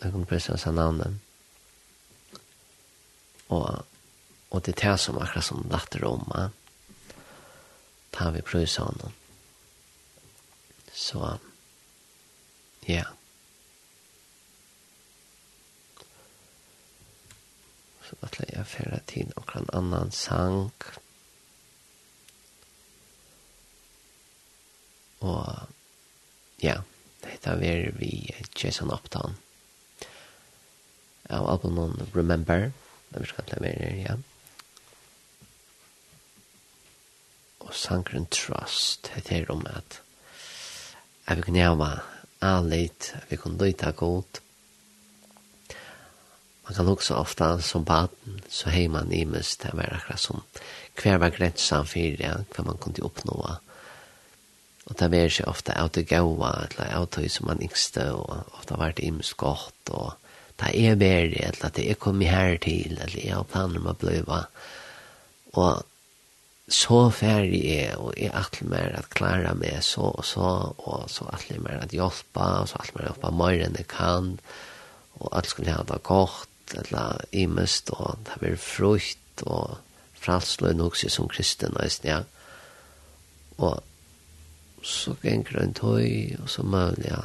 [0.00, 1.20] Jag kommer precis hans namn
[3.46, 3.70] och
[4.48, 6.50] och det är det som akkurat som datter om Ja.
[8.10, 9.12] Ta vi pröjsa honom
[10.92, 11.38] så
[12.80, 12.94] ja.
[12.94, 13.08] Yeah.
[18.02, 20.82] så att jag färra till och en annan sank
[25.20, 25.68] Og
[26.62, 26.80] ja,
[27.24, 29.36] det er vi Jason Upton.
[31.30, 32.70] Av albumen Remember,
[33.10, 34.16] det vi skal plemere, ja.
[37.66, 40.02] Og sangren Trust, det er om at
[41.26, 42.00] at vi kunne gjøre
[42.40, 44.40] anleit, at vi kunne lytte godt.
[46.66, 50.42] Man kan også ofta som baden, så hei man i mest, det var akkurat som
[51.02, 53.58] hver var grensan fyrir, ja, hva man kunne oppnåa
[54.86, 58.54] Og det var ikke ofte av det gode, eller av det som man yngste, og
[58.54, 60.14] ofte var det imens godt, og
[60.60, 63.96] det er bedre, eller det er kommet her til, eller jeg har planer om å
[63.98, 64.38] blive.
[65.58, 65.82] Og
[66.68, 71.28] så ferdig er, og jeg atler mer at klare meg så og så, og så
[71.34, 74.32] alt mer at hjelpe, og så alt mer at hjelpe mer enn jeg kan,
[75.18, 79.76] og alt skulle ha det godt, eller imest, og det var frukt, og
[80.18, 82.22] fralsløy nok som kristen, og ja.
[83.56, 83.82] Og
[84.86, 87.20] så ganger en tøy, og så møl, ja,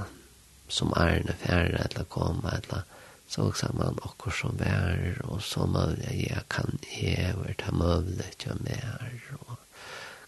[0.71, 2.81] som ærene færre, eller komme, eller
[3.29, 8.09] så også man akkur som vær, og så møl, ja, jeg kan hever ta møl,
[8.27, 9.05] ikke mer,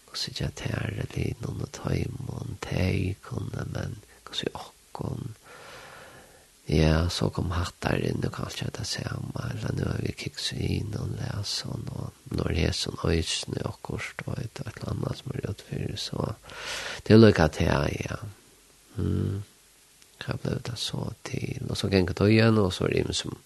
[0.06, 3.98] og så ikke jeg tære liten og tøym og en tøy kunne, men
[4.32, 5.18] så akkur,
[6.66, 10.94] Ja, så kom hattar inn og kanskje det samme, eller nå har vi kiks inn
[10.96, 12.06] og leser, og nå
[12.38, 15.98] når det er sånn øysene og kort og et eller annet som er gjort for,
[16.00, 16.30] så
[17.04, 18.18] det er lykka til, ja.
[18.96, 19.42] Mm.
[20.24, 21.60] Hva ble det så til?
[21.68, 23.36] Og så gikk det igjen, og så er det som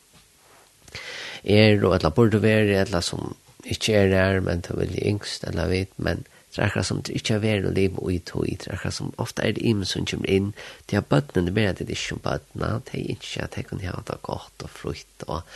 [1.43, 3.35] er, og eller burde være, eller som
[3.67, 6.23] ikke er der, men det er veldig yngst, eller vet, men
[6.59, 8.75] det er akkurat som det ikke er vær å leve og i tog, det er
[8.75, 10.49] akkurat som ofte er det imen som kommer inn,
[10.91, 13.45] det er bøttene, det er mer at det er ikke om bøttene, det er ikke
[13.45, 15.53] at jeg kan ha det godt og frukt og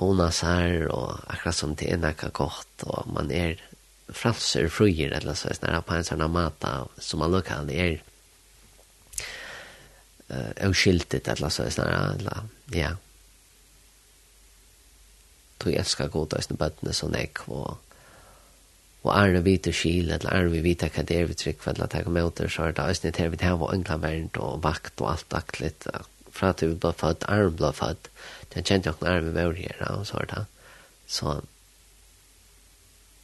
[0.00, 3.62] hona sær og akkurat som det er noe godt, og man er
[4.10, 7.94] fralser fruer, eller så er det på en sånn mata, som man lukker er
[10.26, 12.90] uh, oskyldigt, eller så er det eller, ja.
[15.62, 17.78] Tog jeg skal gå til bøttene sånn jeg, og
[19.02, 21.88] og er det vite skil, eller er vi vite hva det er vi trykk, eller
[21.88, 24.60] at jeg kommer ut, så er det også nytt her, vi har og englavernt og
[24.62, 25.88] vakt og alt daktligt,
[26.32, 28.10] fra at vi ble født, er vi ble født,
[28.52, 30.44] det er kjent jo ikke når vi var her, og så er det.
[31.12, 31.32] Så,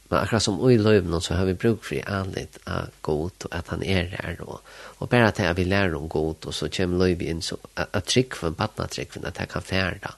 [0.09, 3.71] men akkurat som i løyvnene, så har vi brukt for anlitt av god, og at
[3.71, 4.59] han er her, og,
[4.99, 8.35] og bare at vi lærer om god, og så kommer løyv inn, så at trykk
[8.35, 10.11] for en badnatrykk, at jeg kan fjerde,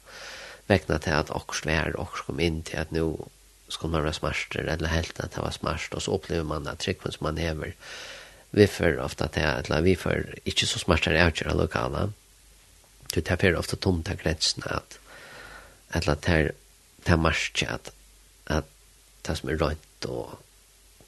[0.72, 3.12] vekna til at okkurs vær, okkurs kom inn til at nå,
[3.72, 6.80] skulle man være smarter eller helt att det var smart och så upplever man att
[6.80, 7.76] tryckven som man häver
[8.52, 12.14] vi för ofta att eller vi för inte så smartare att göra lokala.
[13.14, 15.00] Du tar för ofta tomt av grensene, at
[15.90, 16.54] eller att det
[17.06, 17.92] är marsch att
[18.44, 18.70] att
[19.22, 20.30] det som är rönt och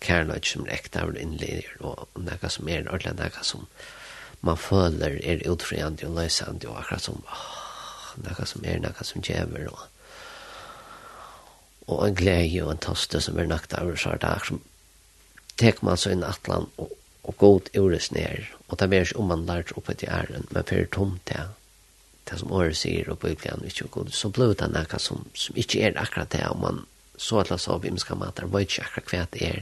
[0.02, 3.66] kärnlöjt som räkta av inledningar och något som er ordentlig, något som
[4.40, 9.22] man føler är utfriande och lösande og akkurat som åh, något som er, något som
[9.22, 9.80] jäver og
[11.88, 14.62] og en glede og en taste som er nakt av så dag som
[15.60, 16.94] tek man så inn atlan og,
[17.24, 20.70] og god ures ned og det blir ikke om man lært oppe til æren men
[20.70, 21.44] for tomt det
[22.30, 25.60] det som året sier og bygger han ikke god så blir det noe som, som
[25.60, 26.86] ikke er akkurat det om man
[27.18, 29.60] så at la så vi skal mater var ikke akkurat hva det er.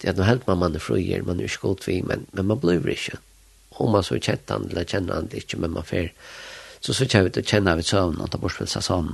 [0.00, 2.46] Det er noe helt man man er fruer man er ikke god vi men, men
[2.46, 3.18] man blir ikke
[3.80, 6.12] om man så kjent han eller kjenner han det ikke men man fer
[6.80, 9.12] så så kjenner vi det kjenner vi søvn og tar seg sånn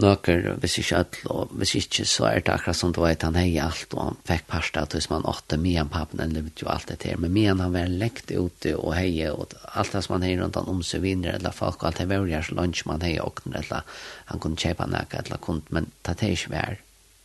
[0.00, 3.36] nøkker, hvis ikke alt, og hvis ikke så er det akkurat som du vet, han
[3.38, 6.70] hei alt, og han fikk parsta, hvis man åtte mye han pappen, han levde jo
[6.72, 10.16] alt det her, men mye han var lekt ute og hei, og alt det som
[10.16, 12.58] han hei rundt han om seg vinner, eller folk, og alt det var jo så
[12.58, 16.54] lunch man hei åkner, eller han kunne kjøpe nek, eller kunne, men det er ikke
[16.56, 16.78] vær,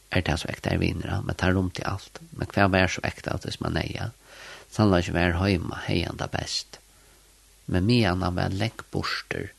[0.09, 3.05] er det så ekte er vinner, men tar rom til alt, men hva vær så
[3.07, 4.17] ekte at hvis man hei, så han
[4.73, 6.77] sannlig ikke vær høyma, hei han det best,
[7.65, 9.55] men mye han var lengt borster,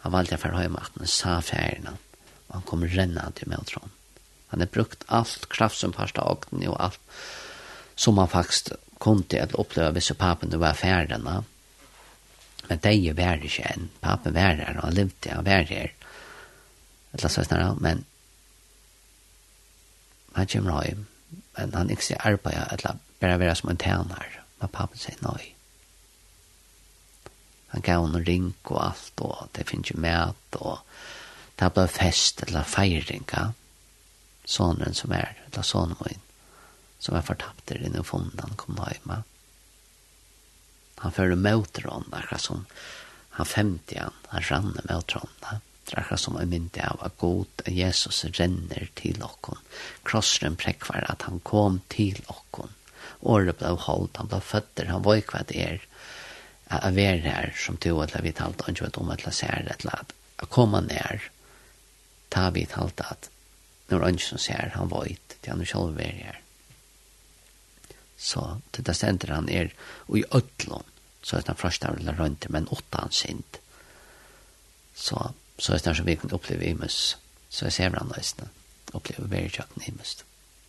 [0.00, 1.98] han valgte for høyma at han sa ferna,
[2.50, 3.92] og han kommer renna til Meltron.
[4.50, 7.00] Han har brukt allt kraft som parsta åkten och allt
[7.94, 11.44] som han faktisk kom til att oppleve hvis papen var affärerna.
[12.68, 13.88] Men det är ju vært ikke än.
[14.00, 15.92] Papen var her, och han levde, og var där.
[17.12, 18.04] Ett lassar snarare, men
[20.32, 21.06] han kommer hem.
[21.56, 24.42] Men han inte arbeid, att bara vara som en tjener.
[24.58, 25.56] Men papen sier nej.
[27.68, 30.78] Han gav henne ring och allt och det finns ju mät og
[31.60, 33.52] det ble fest eller feiring feiringa,
[34.44, 36.22] sonen som er, eller sonen min,
[36.98, 39.22] som er fortapt der inne i han kom da hjemme.
[41.00, 42.64] Han fører møtron, akkurat som
[43.36, 45.60] han femte han, han rann møter henne.
[45.84, 49.60] Det er akkurat som en mynte av at god Jesus renner til okkon.
[50.04, 52.72] Krossen prekvar at han kom til okkon.
[53.20, 55.84] Året ble holdt, han ble føtter, han var ikke hva det er,
[56.70, 59.66] at være her som to, eller vi talte om, ikke vet om, at vi ser
[59.66, 61.30] det, eller vi talte om, eller
[62.30, 63.30] ta vi talt at
[63.90, 66.38] når ønsken ser han voit til han selv er her.
[68.20, 69.72] Så til det stender han er
[70.08, 70.86] og i ødlån
[71.22, 73.60] så er det første av det rundt men åtta han sint.
[74.94, 77.16] Så, så er det som vi kan oppleve i mus
[77.50, 78.48] så jeg ser han nøysene
[78.94, 80.18] oppleve veri kjøkken i mus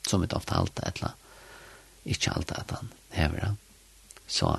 [0.07, 1.17] som et ofte alt et eller
[2.05, 3.57] ikke alt at han hever han.
[4.27, 4.55] Så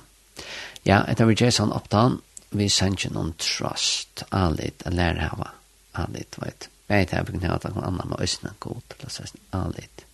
[0.86, 2.20] ja, etter vi gjør sånn opptan
[2.52, 5.54] vi sender ikke noen trust, alit, lærhava,
[5.96, 6.71] alit, vet du.
[6.92, 10.04] Jeg vet ikke, jeg begynner at han annan med øsne god, eller så er det.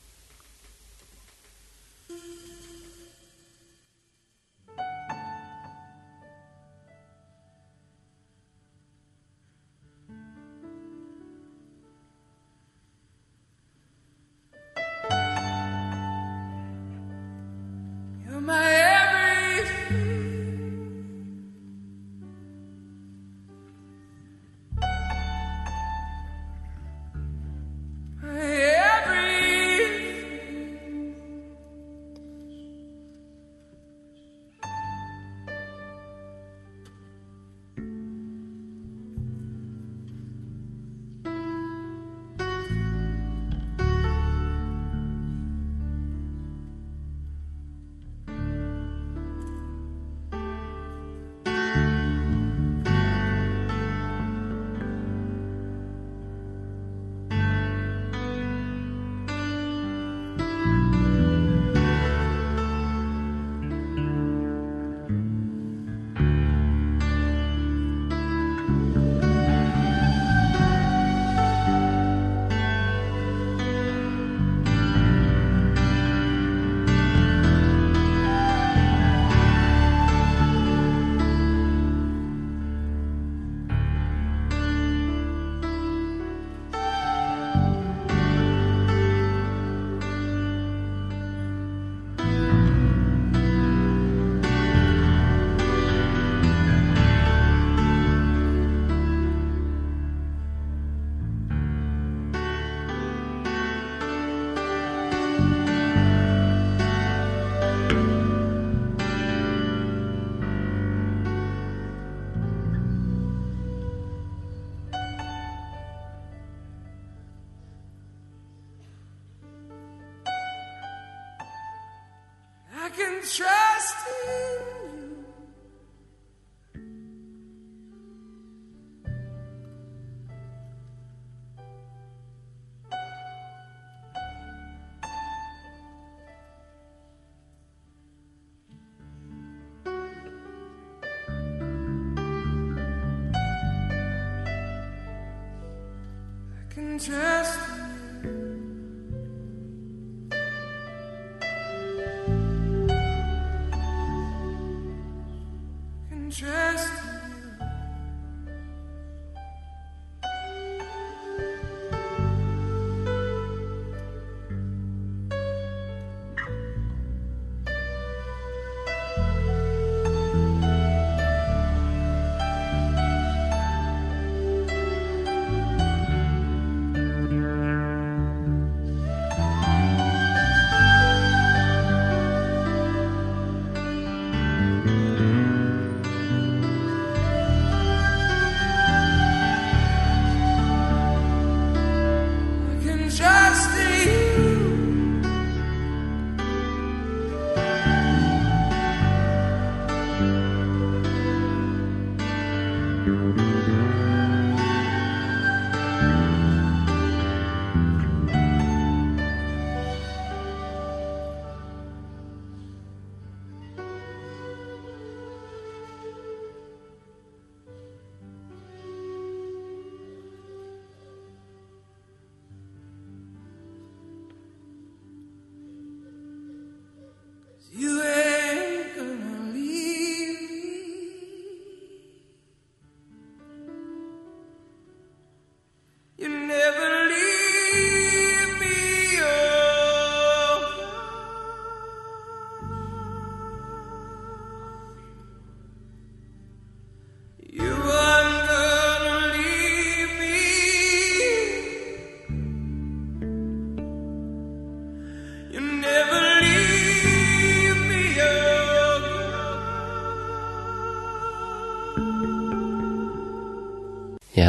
[146.99, 147.38] into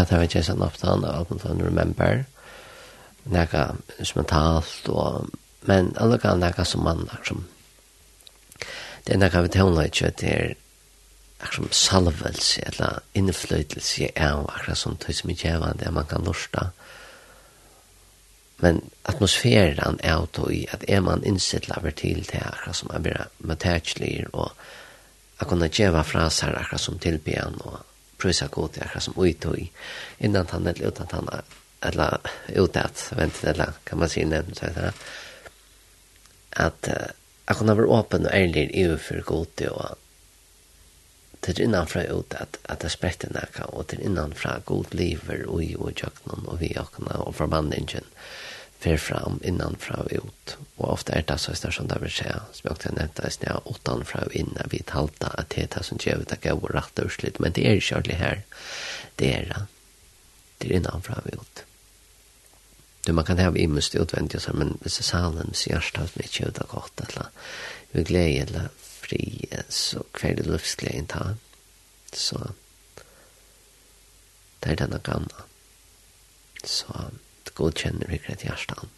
[0.02, 2.26] at jeg ikke sånn opptatt av alt man remember,
[3.30, 5.28] Nega instrumentalt, og,
[5.68, 7.44] men allukka nega som man, liksom,
[9.06, 10.54] det er nega vi tøvna ikke, det er
[11.44, 16.70] liksom salvelse, eller innflytelse av akkurat som tøy som ikke er det man kan lusta,
[18.60, 23.30] men atmosfæren er jo i at er man innsittlaver til det akkurat som er bare
[23.40, 24.52] metatslig, og
[25.40, 27.80] akkurat kunne djeva fraser akkurat som tilbyen, og
[28.20, 29.70] prøysa god til akkurat som ut uitøy,
[30.20, 31.30] innan han eller utan han,
[31.82, 32.20] eller
[32.56, 35.02] utat, vent, eller kan man si nevnt, så at,
[36.52, 36.92] at
[37.48, 39.98] jeg kunne være åpen og ærlig i EU for god til og
[41.42, 45.76] til innanfra ut at, at det spretter nekka, og til innanfra god liver og i
[45.80, 48.49] og jøkken og vi jøkken og forbandingen og
[48.80, 50.56] fer fram innanfra og ut.
[50.78, 53.26] Og ofte er det så er det som det vil skje, som jeg også nevnte,
[53.28, 56.40] er jeg er utenfra og inn, vi talte at det er det som gjør det
[56.46, 58.46] gav og rett og slett, men det er ikke ordentlig her.
[59.20, 59.66] Det er det.
[60.60, 61.66] Det er innanfra og ut.
[63.06, 66.24] Du, man kan ha imenst utvendig, men hvis det er salen, så gjør det som
[66.24, 67.30] ikke gjør det godt, eller
[67.92, 69.22] vi gleder eller fri,
[69.70, 71.34] så hver det livsgleden ta.
[72.14, 72.52] Så
[74.60, 75.48] det er denne gamle.
[76.64, 76.94] Så
[77.60, 78.92] god kjenner vi greit hjertan.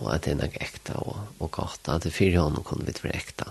[0.00, 2.96] Og at det er nok ekta og, og godt, at det fyrir hånden kunne vi
[3.02, 3.50] være ekta.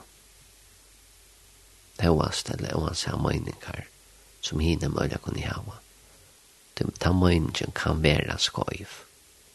[2.00, 3.84] Det var stedet, og han sa møyninger
[4.42, 5.78] som hina møyla kunne hava.
[6.80, 9.02] Ta møyningen kan være skoiv,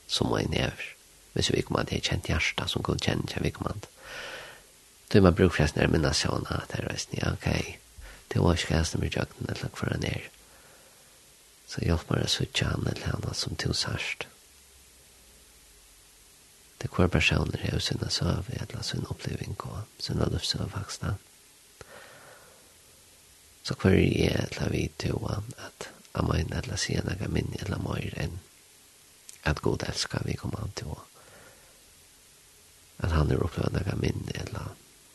[0.07, 0.91] som møyne er,
[1.35, 3.91] Hvis vi kommer til kjent hjerta som god kjenner seg, vi kommer til.
[5.11, 7.49] Du må bruke flest av minnes sånn at det er resten, ja, ok.
[8.31, 10.29] Det var ikke resten av mye jøkken, eller hva han er.
[10.29, 10.43] Ja
[11.75, 14.29] Så hjelp meg å søtja han eller henne som til sørst.
[16.79, 21.16] Det hver personer er jo sinne søv, eller sin oppleving og sinne sina vaksne.
[23.64, 28.39] Så hver er til eller vi til at amen eller egen gamin eller mer enn
[29.45, 31.01] at god elsker vi kommer an til å
[33.03, 34.70] at han er opplevd en egen minne eller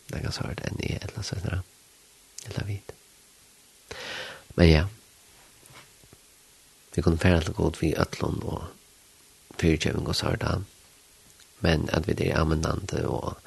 [0.09, 2.91] en egen svart enn i eller sånn eller vidt
[4.57, 4.87] men ja
[6.99, 8.63] vi kunne fære til god vi øtlån og
[9.59, 10.57] fyrtjøving og sarda,
[11.63, 13.37] men at vi er amendante og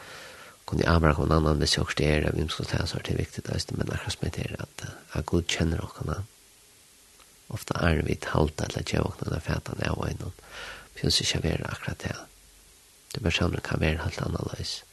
[0.67, 4.23] kunne amra kon annan det også er vi skal ta så det viktigt men akkurat
[4.23, 6.23] med det at at god känner och kana
[7.49, 10.33] ofta är vi halta eller jag och den fätan är och innan
[10.95, 12.17] finns det ju akkurat det
[13.15, 14.85] det personer kan være helt annerledes.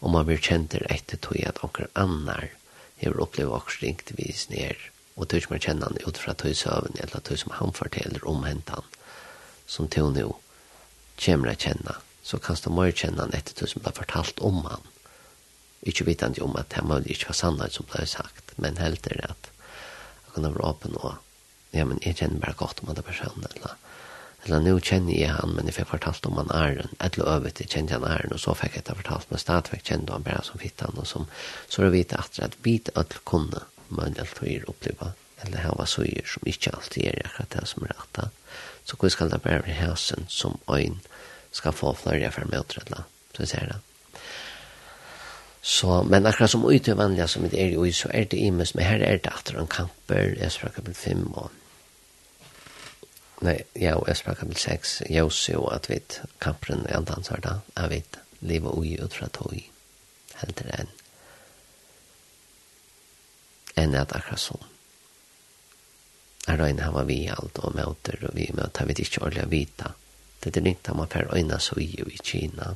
[0.00, 2.48] Og man blir kjent etter tog at anker annar
[2.96, 4.76] hever opplevd akkurat ringt vis ned
[5.14, 8.44] og du ikke mer kjenner han ut fra søvn, eller tøy som han forteller om
[8.44, 8.86] hentan,
[9.66, 10.32] som du nå
[11.20, 14.64] kommer jeg kjenne, så kan du mer kjenne han etter tøy som ble fortalt om
[14.66, 14.82] han.
[15.86, 19.20] Ikke vitende om at det må ikke være sannhet som ble sagt, men helt er
[19.20, 19.50] det at
[20.24, 21.20] jeg kunne være åpen og
[21.74, 23.78] ja, men jeg kjenner bare godt om han er personen, eller
[24.44, 27.62] eller nå kjenner jeg han, men jeg fikk fortalt om han er en, eller øvet
[27.62, 30.26] jeg kjenner han er en, og så fikk jeg det fortalt, men stadigvæk kjenner han
[30.26, 31.24] bare som fitt han, og som,
[31.64, 35.12] så er det vite at vi alle kunne, man alltid uppleva
[35.44, 38.30] eller her var søyer som ikke alltid er akkurat det som er rett,
[38.84, 41.00] Så hvor skal det bare være hæsen som øyn
[41.52, 43.02] skal få flere for møtredla,
[43.34, 43.76] så jeg ser det.
[45.62, 48.84] Så, men akkurat som ute vanliga som det er jo, så er det imes, men
[48.84, 51.50] her er det atter en kamper, Esra kapitel 5 og
[53.42, 56.00] Nei, ja, og Esra kapitel 6, Josi jo at vi
[56.40, 59.56] kamperen er antansar da, jeg vet, livet ui ut fra tog,
[60.40, 61.03] helt til enn
[63.80, 64.70] enn at akkurat sånn.
[66.46, 69.44] Er det Jeg her var vi alt og møter, og vi møter, vi ikke ordentlig
[69.44, 69.92] å vite.
[70.40, 72.74] Det er ikke man får øyne så i jo i Kina.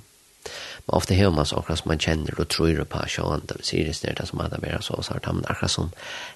[0.87, 3.83] Men ofte har man sånn som man kjenner og tror på sjåan, det vil si
[3.85, 5.93] det stedet som hadde vært så så har men akkurat sånn,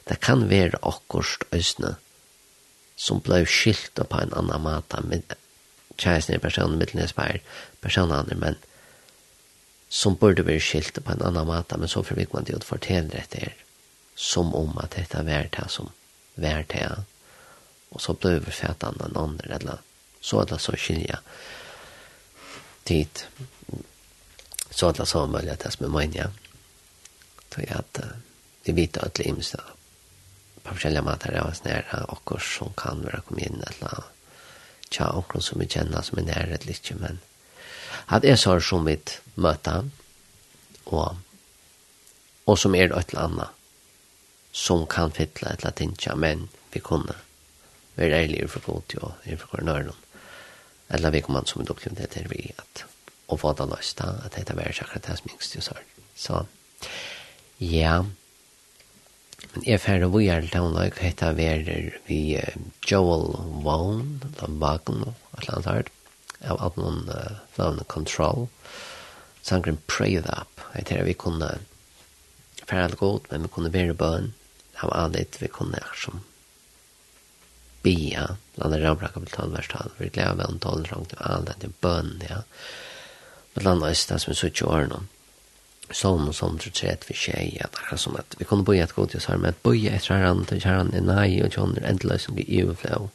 [0.08, 1.94] det kan være akkurat østene
[2.96, 5.24] som ble skilt på en annan måte, med
[5.96, 7.40] kjæresne personer, personen, middelnespeil,
[7.80, 8.60] personen andre, men
[9.88, 12.68] som burde være skilt på en annan måte, men så forvikker man det jo til
[12.68, 13.56] å fortelle dette her
[14.14, 15.90] som om att detta var det som
[16.34, 17.04] var det.
[17.92, 19.78] Og så ble vi blev överfätan den andre, eller
[20.20, 21.18] så er det så skilja
[22.84, 23.26] dit
[24.70, 26.30] så er det så mulig at det som er mye.
[27.54, 28.00] Så jag att
[28.64, 29.60] vi vet at det er
[30.62, 34.04] på forskjellige måter av oss nære, og som kan være kommet inn, eller
[34.90, 37.20] tja och som vi kjenner som er nære ett lite men
[38.08, 38.96] at jeg så som vi
[39.34, 39.90] møte,
[40.86, 41.16] og,
[42.46, 43.48] og som er et eller annet,
[44.52, 47.14] som kan fylla ett latinja, men vi kunde
[47.94, 49.92] vara ärliga god, Poti och inför koronören.
[50.88, 52.84] Eller vi kommer som en dokument det vi att
[53.26, 55.82] och få det lösta, att det var värre säkert det som minst just här.
[56.14, 56.46] Så,
[57.56, 58.06] ja.
[59.52, 62.40] Men jag färre vi är lite anlag, heter vi är vi
[62.86, 65.84] Joel Vaughn, eller Vagn, eller annat här,
[66.48, 68.46] av att någon uh, flowna control.
[69.42, 71.58] Sangren Pray It Up, heter vi kunde
[72.66, 74.32] färre allt gott, men vi kunde vara bön,
[74.84, 76.22] av annet vi kunne er som
[77.82, 81.74] bia, landa ramra kapital vers tal, vi gleder vel om talen rang til annet til
[81.82, 82.42] bøn, ja,
[83.54, 85.02] men landa det som vi sutt jo årene,
[85.92, 88.86] Sånn og sånn, tror tret vi skjer, ja, det er som at vi kunne boja
[88.86, 91.84] et god hos her, men at etter her herran til kjæren er nei, og tjåner
[91.84, 93.10] endelig som blir i iuflå,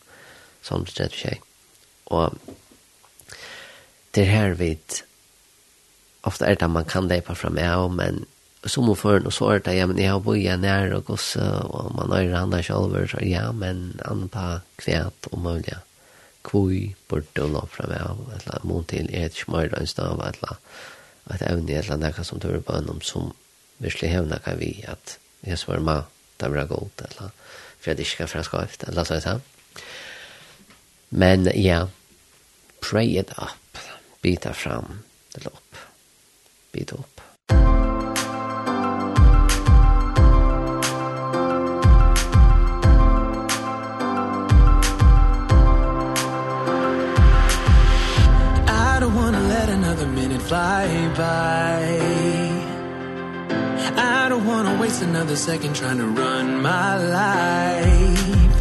[0.61, 1.39] sånn, tror tret vi skjer.
[2.13, 2.37] og
[4.13, 4.99] det er her vid,
[6.27, 8.25] ofte er det man kan leipa fram, ja, men
[8.71, 12.13] som og føren og svaret ja, men jeg har boia nær og gosse, og man
[12.13, 14.45] har han der sjalver, så ja, men han på
[14.81, 15.77] kvæt og mulig,
[16.47, 19.91] kvui, bort og lov fra meg av, eller la, mot til et smør og en
[19.91, 20.57] stav, et la,
[21.35, 23.33] et evne, et eller annet som tør på om som
[23.83, 25.99] virkelig hevner kan vi, at jeg svar ma,
[26.39, 29.27] det blir godt, eller la, for jeg ikke kan franske efter, eller la, så jeg
[29.27, 29.37] sa.
[31.09, 31.85] Men ja,
[32.81, 33.83] pray it up,
[34.21, 34.99] bita fram,
[35.35, 35.85] eller opp,
[36.71, 37.16] bita opp
[50.47, 50.87] fly
[51.17, 51.83] by.
[53.97, 58.55] I don't wanna waste another second trying to run my life.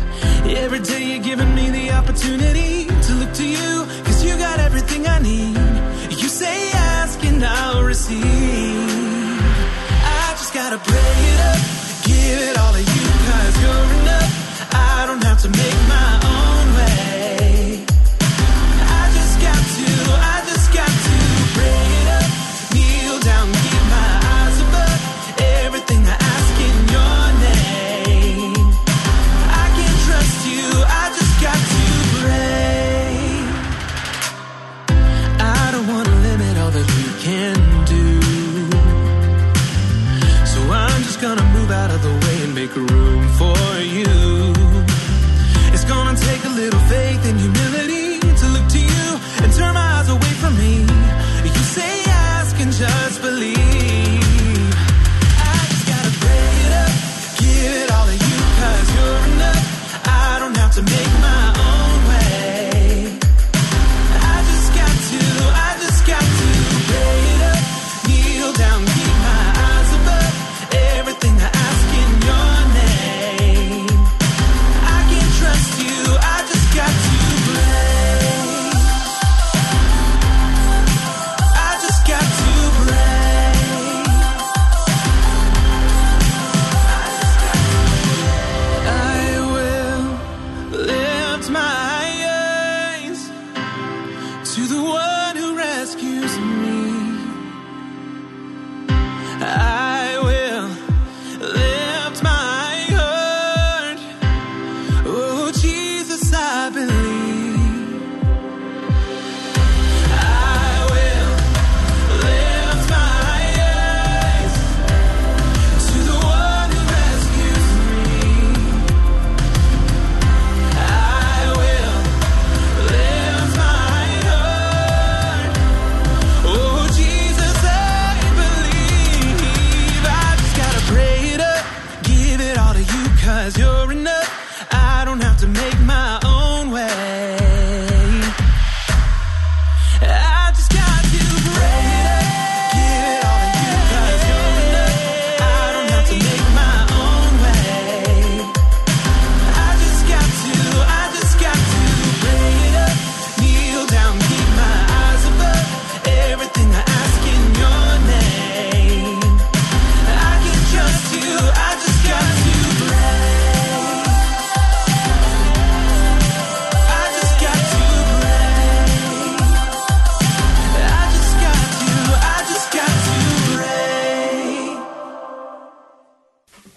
[0.64, 3.72] Every day you're giving me the opportunity to look to you
[4.04, 5.56] Cause you got everything I need.
[6.22, 8.24] You say ask and I'll receive.
[10.22, 11.60] I just gotta break it up
[12.08, 14.32] Give it all to you cause you're enough.
[14.74, 17.35] I don't have to make my own way.
[42.66, 44.52] make room for you.
[45.72, 47.65] It's gonna take a little faith and humility.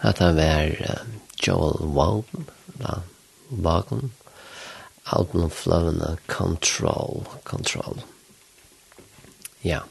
[0.02, 0.76] at han var
[1.44, 2.48] Joel Wagen,
[2.80, 3.02] da,
[3.50, 4.12] Wagen,
[5.04, 8.02] Alpen Flavina Control, Control.
[9.62, 9.84] Ja.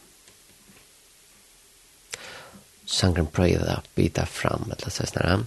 [2.89, 5.45] Sangren prøyde å byta fram, eller så snarere.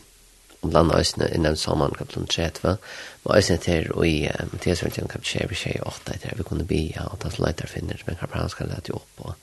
[0.62, 2.78] om bland ösne i den sommaren kapitel 30
[3.24, 7.30] og ösne til och i Mattiasvälten kapitel 20 tjej 8 där vi kunde og ta
[7.30, 9.34] så lätar finner men kapranska lät ju opp, og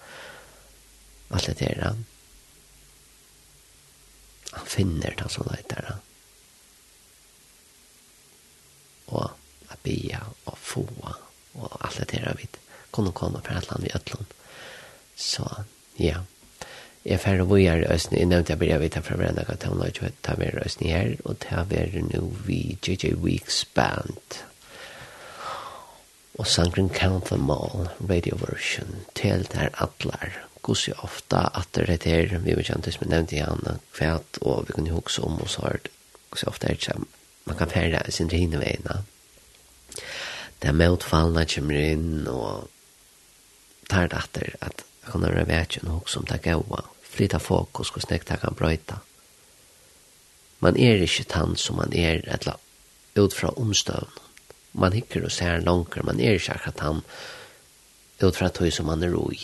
[1.30, 1.94] alt det där
[4.58, 6.04] Han finner det som leiter han.
[9.08, 9.30] Og
[9.72, 11.14] a bia og foa
[11.58, 12.48] og alt det der vi
[12.92, 14.34] kunne komme fra et land i Øtlund.
[15.16, 15.46] Så
[15.98, 16.20] ja,
[17.04, 19.80] jeg færre hvor jeg er østene, jeg nevnte jeg blir vite fra hverandre at han
[19.80, 23.14] har ikke ta mer østene her, og ta mer nu vi J.J.
[23.22, 24.42] Weeks band.
[26.38, 32.04] Og sangren Count Them All, radio version, til der atler hvordan ofta at det er
[32.04, 35.88] her, vi vet som jeg nevnte igjen, kvæt, og vi kunne huske om oss hørt,
[36.28, 37.06] hvordan ofta er det ikke,
[37.48, 39.00] man kan fære sin rene veina.
[40.60, 42.68] Det er motfallene kommer inn, og
[43.88, 47.90] tar det etter at jeg kan være vet og noe om det gaua, flytta fokus,
[47.94, 49.00] hvordan jeg kan brøyta.
[50.60, 52.58] Man er ikke tann som man er, eller
[53.16, 54.24] ut fra omstøvnen.
[54.78, 57.00] Man hikker og ser langer, man er ikke akkurat tann,
[58.20, 59.38] ut fra tog som man er roi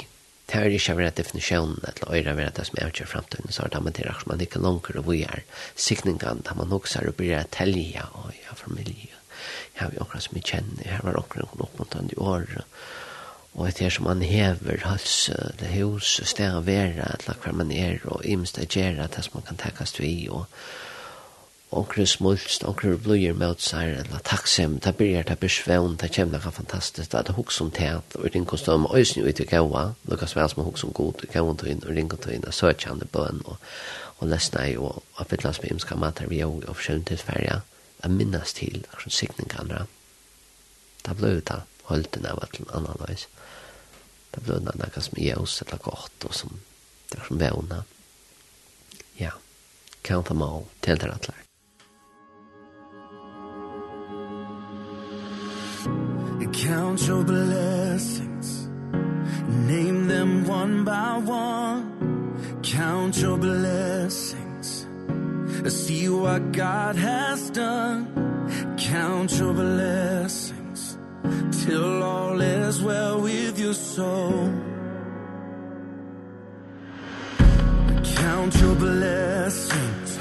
[0.51, 3.72] det er ikke vært definisjonen, eller øyre vært det som er avgjør fremtiden, så er
[3.72, 7.09] det man til at man ikke langer og vi er sikningen, da man også er
[7.09, 9.16] og blir et og jeg har familie,
[9.74, 12.47] jeg har jo akkurat som jeg kjenner, jeg har akkurat noen oppmuntrende år,
[13.55, 15.30] og etter som man hever hals,
[15.61, 19.38] det hus, sted å være, eller hver man er, og imst å gjøre det som
[19.38, 20.51] man kan tekkes vi, og
[21.75, 26.53] onkre smulst, onkre bløyer med seg, eller takksem, ta det blir svevn, ta kommer ka
[26.55, 30.49] fantastisk, ta hok som teat, og ring hos dem, og ut i gaua, lukka svel
[30.51, 33.59] som hok som god, i gaua tøyn, og ring og tøyn, og søkjande bøn, og,
[34.20, 37.61] og lesna i, og, og fyllans med imska matar vi og, og forskjellig tilfærja,
[38.05, 39.87] a minnes til, og sånn sikning andra.
[41.05, 43.27] Ta bløy ta, holden av at analys,
[44.33, 46.35] ta bløy ta, ta bløy ta, ta bløy ta,
[47.14, 47.81] ta bløy ta, ta bløy ta,
[50.05, 51.43] ta bløy ta, ta bløy ta, ta bløy ta, ta
[56.64, 58.68] Count your blessings.
[59.68, 62.60] Name them one by one.
[62.62, 64.86] Count your blessings.
[65.68, 67.98] See what God has done.
[68.78, 70.96] Count your blessings.
[71.66, 74.50] Till all is well with your soul.
[78.16, 80.18] Count your blessings.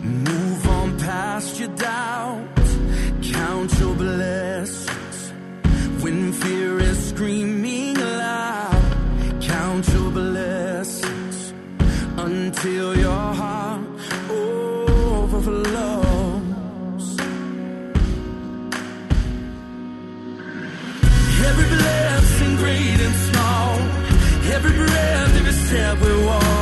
[0.00, 2.46] Move on past your doubt.
[3.20, 4.95] Count your blessings
[6.06, 8.82] when fear is screaming aloud
[9.40, 11.52] count your blessings
[12.16, 13.84] until your heart
[14.30, 15.56] overflows.
[21.48, 23.72] Every blessing great and small
[24.54, 26.55] every breath every step we walk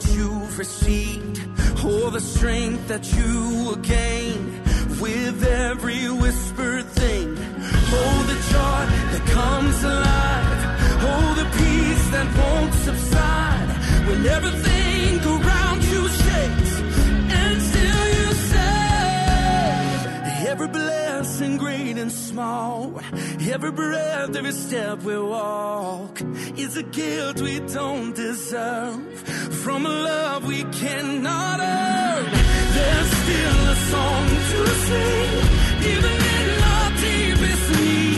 [0.00, 1.40] what you've received
[1.84, 4.62] all the strength that you will gain
[5.00, 7.36] with every whispered thing.
[7.38, 8.82] Oh the joy
[9.12, 10.60] that comes alive.
[11.10, 13.70] Oh the peace that won't subside.
[14.06, 16.72] When everything around you shakes
[17.40, 19.36] and still you say
[20.48, 23.00] every blessing great and small
[23.50, 26.20] every breath every step we walk
[26.56, 32.24] is a gift we don't deserve from a love we cannot earn.
[32.76, 35.30] There's still a song to sing
[35.92, 38.09] Even in our deepest need.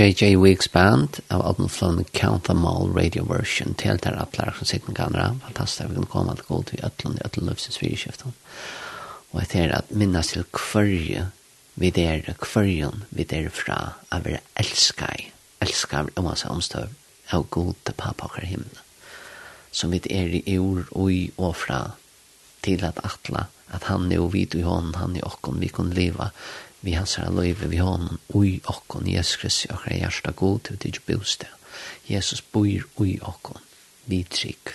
[0.00, 0.36] J.J.
[0.36, 4.88] Weeks Band av Alton Flon Count Them All Radio Version til der atler som sitter
[4.88, 5.26] med kamera.
[5.44, 8.32] Fantastisk, vi kan komme til god til Øtland i Øtland Løvsens Fyrkjøften.
[9.32, 11.26] Og jeg tenker at minnes til hverje
[11.74, 13.76] vi der, hverjen vi der fra
[14.08, 15.28] av er elskei,
[15.60, 16.96] elskar om oss omstøv
[17.36, 18.80] av god til pappa og himmel.
[19.70, 21.82] Som vi er i ord og i og fra
[22.64, 25.92] til at atla at han er og vi i hånden, han er okken, vi kan
[25.92, 26.32] leva
[26.80, 31.14] vi hans herre løyve, vi hånden, ui okkon, Jesus Kristi, okkar hjersta god, til vi
[31.14, 31.48] boste.
[32.08, 32.66] Jesus bor
[33.00, 33.60] ui okkon,
[34.06, 34.72] vi trygg,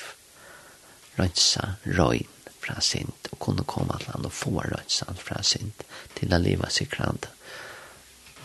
[1.18, 2.32] rønsa, røyn,
[2.66, 5.84] fra sint, og kunne komme til han og få rønsa fra sint,
[6.18, 7.28] til å leva seg krant,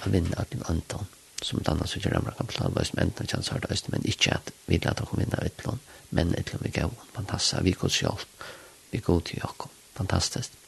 [0.03, 1.09] og vinne at din anton,
[1.41, 4.53] som danna så gjør amra kan plava, som enten kjans har det men ikke at
[4.67, 5.81] vi lade oss vinne av utlån,
[6.17, 8.49] men utlån vi gav, fantastisk, vi god hjelp,
[8.93, 10.60] vi god til okkon, fantastisk.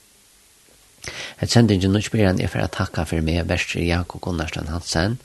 [1.42, 5.18] Et sendingen nødspyren er for å takke for meg, Vestre Jakob Gunnarstein Hansen.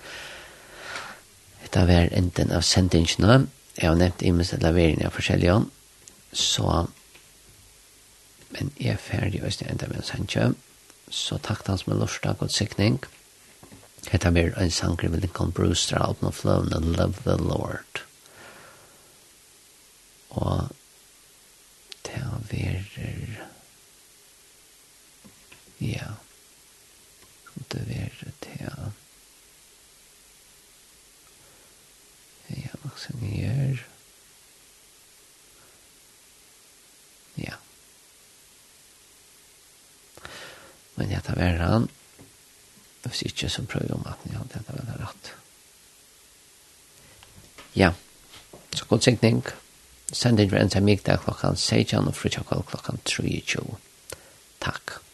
[1.63, 3.43] Dette var enden av sendingene.
[3.77, 5.59] Jeg har nevnt imens et lavering av forskjellige.
[6.33, 6.87] Så,
[8.55, 10.47] men jeg er ferdig hvis jeg enda med en sende.
[11.13, 12.97] Så takk til hans med lortstag og sikning.
[14.07, 18.01] Dette var en sangri við Lincoln Brewster out of love and love the Lord.
[20.29, 20.71] Og
[22.07, 23.47] ta verer
[25.79, 26.11] Ja.
[27.55, 28.09] Og det er
[28.43, 28.91] det her.
[32.49, 33.33] Ja, hva skal vi?
[37.37, 37.57] Ja.
[40.95, 41.89] Men jeg tar verre han.
[43.03, 45.33] Hvis ikke så prøver jeg om at jeg hadde dette veldig rett.
[47.77, 47.91] Ja.
[48.75, 49.43] Så god sikning.
[50.11, 53.77] Send inn for en til mig der klokken 16 og fritja klokken 23.
[54.63, 55.06] Takk.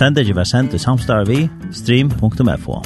[0.00, 2.78] Sendegi var sendt i samstarve samstarvi stream.fo.